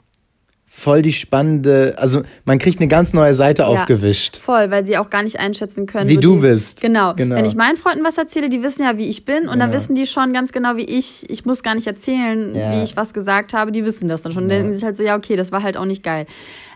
[0.75, 4.37] voll die spannende, also man kriegt eine ganz neue Seite aufgewischt.
[4.37, 6.09] Voll, weil sie auch gar nicht einschätzen können.
[6.09, 6.81] Wie du die, bist.
[6.81, 7.13] Genau.
[7.13, 7.35] Genau.
[7.35, 9.75] Wenn ich meinen Freunden was erzähle, die wissen ja, wie ich bin und dann Ja.
[9.77, 11.29] wissen die schon ganz genau, wie ich.
[11.29, 12.71] Ich muss gar nicht erzählen, Ja.
[12.73, 13.71] wie ich was gesagt habe.
[13.71, 14.49] Die wissen das dann schon.
[14.49, 16.25] Denken sich halt so, ja, okay, das war halt auch nicht geil.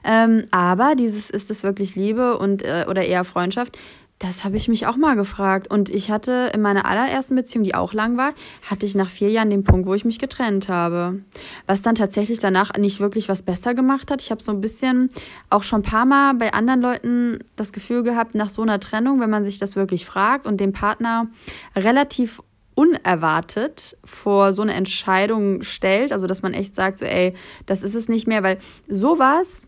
[0.06, 3.78] Ähm, aber dieses ist es wirklich Liebe und äh, oder eher Freundschaft.
[4.20, 5.70] Das habe ich mich auch mal gefragt.
[5.70, 8.34] Und ich hatte in meiner allerersten Beziehung, die auch lang war,
[8.68, 11.22] hatte ich nach vier Jahren den Punkt, wo ich mich getrennt habe.
[11.68, 14.22] Was dann tatsächlich danach nicht wirklich was besser gemacht hat.
[14.22, 15.12] Ich habe so ein bisschen
[15.52, 19.20] auch schon ein paar Mal bei anderen Leuten das Gefühl gehabt, nach so einer Trennung,
[19.20, 21.28] wenn man sich das wirklich fragt und den Partner
[21.76, 22.42] relativ
[22.74, 27.34] unerwartet vor so eine Entscheidung stellt, also dass man echt sagt, so ey,
[27.66, 29.68] das ist es nicht mehr, weil sowas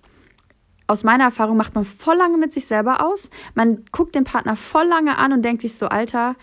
[0.89, 3.30] aus meiner Erfahrung macht man voll lange mit sich selber aus.
[3.54, 6.36] Man guckt den Partner voll lange an und denkt sich so, Alter,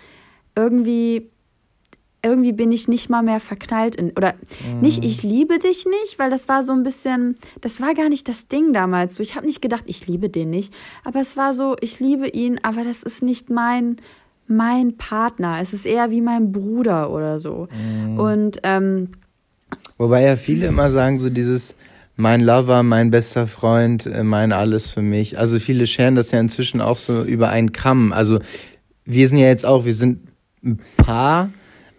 [0.54, 1.30] irgendwie,
[2.22, 4.12] irgendwie bin ich nicht mal mehr verknallt in.
[4.12, 4.35] Oder
[4.80, 8.28] nicht, ich liebe dich nicht, weil das war so ein bisschen, das war gar nicht
[8.28, 9.16] das Ding damals.
[9.16, 10.72] So, ich habe nicht gedacht, ich liebe den nicht.
[11.04, 13.96] Aber es war so, ich liebe ihn, aber das ist nicht mein,
[14.46, 15.59] mein Partner.
[15.61, 17.66] Es ist eher wie mein Bruder oder so.
[18.16, 19.09] Und ähm,
[19.98, 21.74] Wobei ja viele immer sagen, so dieses
[22.16, 25.38] mein Lover, mein bester Freund, äh, mein alles für mich.
[25.38, 28.12] Also viele scheren das ja inzwischen auch so über einen Kamm.
[28.12, 28.40] Also
[29.05, 30.29] wir sind ja jetzt auch, wir sind
[30.64, 31.50] ein Paar,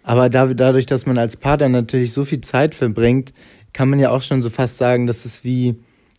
[0.03, 3.33] aber da, dadurch, dass man als Paar dann natürlich so viel Zeit verbringt,
[3.73, 5.75] kann man ja auch schon so fast sagen, dass es wie,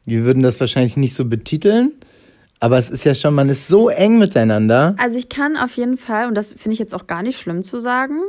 [0.07, 1.93] wir würden das wahrscheinlich nicht so betiteln,
[2.61, 4.95] aber es ist ja schon, man ist so eng miteinander.
[4.99, 7.63] Also ich kann auf jeden Fall, und das finde ich jetzt auch gar nicht schlimm
[7.63, 8.21] zu sagen,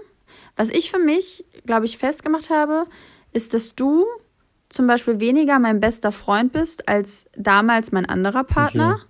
[0.55, 2.85] was ich für mich, glaube ich, festgemacht habe,
[3.31, 4.05] ist, dass du
[4.69, 8.95] zum Beispiel weniger mein bester Freund bist als damals mein anderer Partner.
[8.95, 9.05] Okay.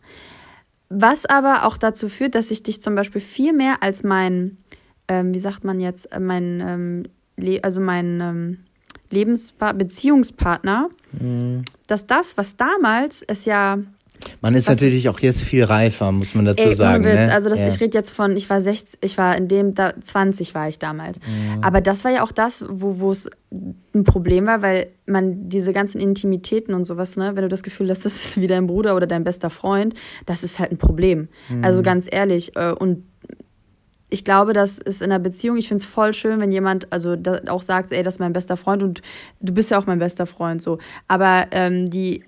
[0.89, 4.57] Was aber auch dazu führt, dass ich dich zum Beispiel viel mehr als mein,
[5.07, 7.03] ähm, wie sagt man jetzt, äh, mein, ähm,
[7.37, 8.59] Le also mein ähm,
[9.11, 10.89] Lebenspa Beziehungspartner,
[11.87, 13.79] dass das, was damals es ja
[14.41, 17.03] Man ist natürlich auch jetzt viel reifer, muss man dazu Ey, sagen.
[17.03, 17.13] Witz.
[17.13, 17.31] Ne?
[17.31, 17.67] Also das, ja.
[17.67, 20.79] ich rede jetzt von, ich war 16, ich war in dem, da, 20 war ich
[20.79, 21.19] damals.
[21.19, 21.63] Mhm.
[21.63, 25.73] Aber das war ja auch das, wo wo es ein Problem war, weil man diese
[25.73, 28.95] ganzen Intimitäten und sowas, ne, wenn du das Gefühl hast, das ist wie dein Bruder
[28.95, 29.93] oder dein bester Freund,
[30.25, 31.29] das ist halt ein Problem.
[31.49, 31.63] Mhm.
[31.63, 32.55] Also ganz ehrlich.
[32.55, 33.03] äh, Und
[34.09, 37.15] ich glaube, das ist in einer Beziehung, ich finde es voll schön, wenn jemand also
[37.47, 39.01] auch sagt, ey, das ist mein bester Freund und
[39.39, 40.79] du bist ja auch mein bester Freund so.
[41.07, 42.23] Aber ähm, die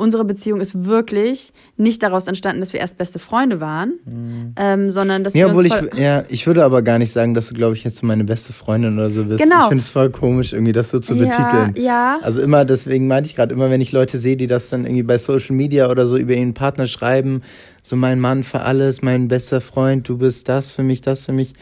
[0.00, 5.22] unsere Beziehung ist wirklich nicht daraus entstanden, dass wir erst beste Freunde waren, ähm, sondern
[5.22, 7.54] dass Ja, wir obwohl uns ich, ja, ich würde aber gar nicht sagen, dass du,
[7.54, 9.42] glaube ich, jetzt so meine beste Freundin oder so bist.
[9.42, 9.62] Genau.
[9.62, 11.74] Ich finde es voll komisch, irgendwie das so zu ja, betiteln.
[11.84, 14.84] ja, Also immer, deswegen meinte ich gerade, immer wenn ich Leute sehe, die das dann
[14.84, 17.42] irgendwie bei Social Media oder so über ihren Partner schreiben,
[17.82, 21.32] so mein Mann für alles, mein bester Freund, du bist das für mich, das für
[21.32, 21.52] mich.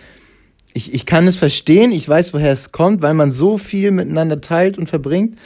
[0.74, 4.40] Ich, ich kann es verstehen, ich weiß, woher es kommt, weil man so viel miteinander
[4.40, 5.36] teilt und verbringt.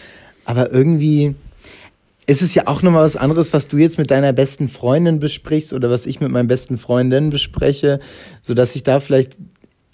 [0.45, 1.35] Aber irgendwie
[2.33, 5.75] ist es ja auch nochmal was anderes, was du jetzt mit deiner besten Freundin besprichst
[5.75, 8.01] oder was ich mit meinen besten Freundinnen bespreche,
[8.41, 9.37] sodass ich da vielleicht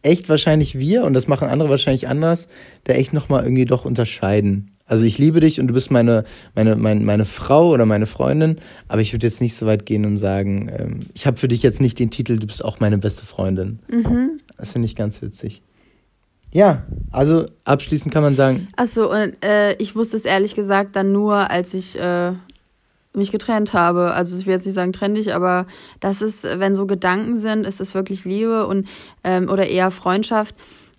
[0.03, 2.46] echt wahrscheinlich wir, und das machen andere wahrscheinlich anders,
[2.85, 4.70] da echt nochmal irgendwie doch unterscheiden.
[4.87, 6.24] Also ich liebe dich und du bist meine,
[6.55, 10.07] meine, meine, meine Frau oder meine Freundin, aber ich würde jetzt nicht so weit gehen
[10.07, 12.98] und sagen, ähm, ich habe für dich jetzt nicht den Titel, du bist auch meine
[12.98, 13.81] beste Freundin.
[13.90, 14.40] mhm.
[14.57, 15.62] Das finde ich ganz witzig.
[16.50, 16.82] Ja,
[17.12, 21.50] also abschließend kann man sagen, Achso, und äh, ich wusste es ehrlich gesagt dann nur,
[21.50, 22.32] als ich äh,
[23.12, 24.12] mich getrennt habe.
[24.12, 25.66] Also ich will jetzt nicht sagen trenn dich, aber
[26.00, 28.88] das ist, wenn so Gedanken sind, ist es wirklich Liebe und
[29.24, 30.54] ähm, oder eher Freundschaft.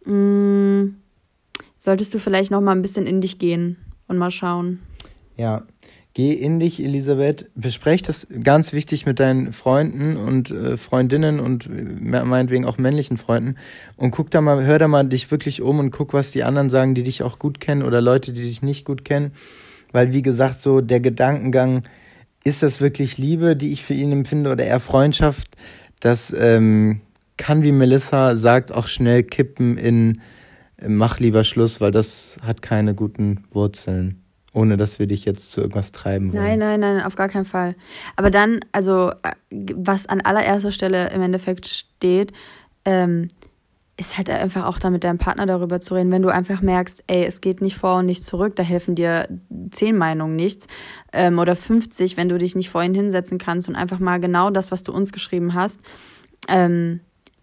[0.05, 0.89] Mh,
[1.77, 4.79] solltest du vielleicht noch mal ein bisschen in dich gehen und mal schauen.
[5.37, 5.63] Ja,
[6.13, 7.49] geh in dich, Elisabeth.
[7.55, 13.17] Besprech das ganz wichtig mit deinen Freunden und äh, Freundinnen und äh, meinetwegen auch männlichen
[13.17, 13.55] Freunden
[13.95, 16.69] und guck da mal, hör da mal dich wirklich um und guck, was die anderen
[16.69, 19.31] sagen, die dich auch gut kennen oder Leute, die dich nicht gut kennen.
[19.91, 21.83] Weil, wie gesagt, so der Gedankengang,
[22.43, 25.47] ist das wirklich Liebe, die ich für ihn empfinde oder eher Freundschaft?
[25.99, 27.01] Das ähm,
[27.37, 30.21] kann, wie Melissa sagt, auch schnell kippen in
[30.77, 34.21] äh, mach lieber Schluss, weil das hat keine guten Wurzeln.
[34.53, 36.43] Ohne dass wir dich jetzt zu irgendwas treiben wollen.
[36.43, 37.75] Nein, nein, nein, auf gar keinen Fall.
[38.15, 39.11] Aber dann, also,
[39.51, 42.33] was an allererster Stelle im Endeffekt steht,
[42.83, 43.27] ähm,
[43.99, 46.09] ist halt einfach auch da mit deinem Partner darüber zu reden.
[46.09, 49.27] Wenn du einfach merkst, ey, es geht nicht vor und nicht zurück, da helfen dir
[49.71, 50.67] zehn Meinungen nichts
[51.11, 54.71] ähm, oder 50, wenn du dich nicht vorhin hinsetzen kannst und einfach mal genau das,
[54.71, 55.81] was du uns geschrieben hast,
[56.47, 57.01] ähm,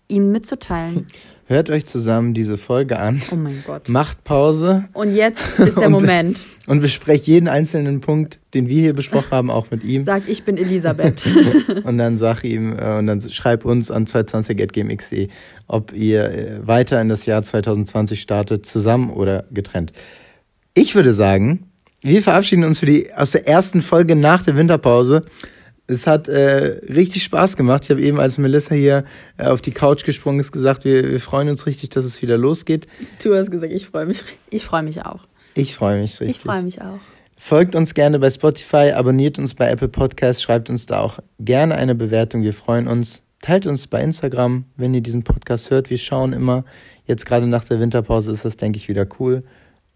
[0.09, 1.07] ihm mitzuteilen.
[1.49, 3.23] Hört euch zusammen diese Folge an.
[3.31, 3.89] Oh mein Gott.
[3.89, 4.87] Macht Pause.
[4.93, 6.45] Und jetzt ist der Und- Moment.
[6.67, 10.05] Und besprecht jeden einzelnen Punkt, den wir hier besprochen haben, auch mit ihm.
[10.05, 11.25] Sag, ich bin Elisabeth.
[11.85, 15.29] Und dann sag ihm, äh, und dann schreib uns an 220.gmx.de,
[15.69, 19.93] ob ihr äh, weiter in das Jahr 2020 startet, zusammen oder getrennt.
[20.75, 21.71] Ich würde sagen,
[22.03, 25.23] wir verabschieden uns für die, aus der ersten Folge nach der Winterpause.
[25.89, 27.85] Es hat äh, richtig Spaß gemacht.
[27.85, 29.05] Ich habe eben, als Melissa hier
[29.37, 32.37] äh, auf die Couch gesprungen ist, gesagt, wir, wir freuen uns richtig, dass es wieder
[32.37, 32.87] losgeht.
[33.23, 34.25] du hast gesagt, ich freue mich.
[34.51, 35.21] Ich freue mich auch.
[35.55, 36.37] Ich freue mich richtig.
[36.37, 36.99] Ich freue mich auch.
[37.39, 41.77] Folgt uns gerne bei Spotify, abonniert uns bei Apple Podcasts, schreibt uns da auch gerne
[41.77, 42.43] eine Bewertung.
[42.43, 43.23] Wir freuen uns.
[43.43, 45.91] Teilt uns bei Instagram, wenn ihr diesen Podcast hört.
[45.91, 46.65] Wir schauen immer.
[47.07, 49.45] Jetzt gerade nach der Winterpause ist das, denke ich, wieder cool.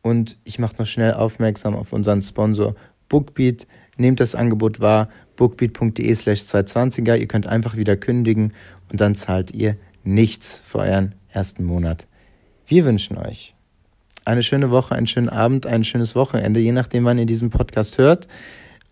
[0.02, 2.74] Und ich mache noch schnell aufmerksam auf unseren Sponsor
[3.08, 3.66] Bookbeat.
[3.96, 5.08] Nehmt das Angebot wahr.
[5.40, 7.16] bookbeat.de slash 220er.
[7.16, 8.52] Ihr könnt einfach wieder kündigen
[8.92, 12.06] und dann zahlt ihr nichts für euren ersten Monat.
[12.66, 13.54] Wir wünschen euch
[14.26, 17.96] eine schöne Woche, einen schönen Abend, ein schönes Wochenende, je nachdem, wann ihr diesen Podcast
[17.96, 18.28] hört.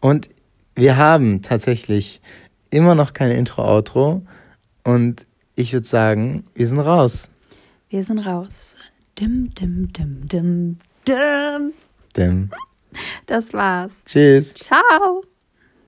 [0.00, 0.30] Und
[0.74, 2.22] wir haben tatsächlich
[2.70, 4.22] immer noch kein Intro-Outro.
[4.84, 7.28] Und ich würde sagen, wir sind raus.
[7.90, 8.76] Wir sind raus.
[9.20, 11.72] Dim, dim, dim, dim, dim.
[12.16, 12.50] Dem.
[13.26, 13.92] Das war's.
[14.06, 14.54] Tschüss.
[14.54, 15.22] Ciao.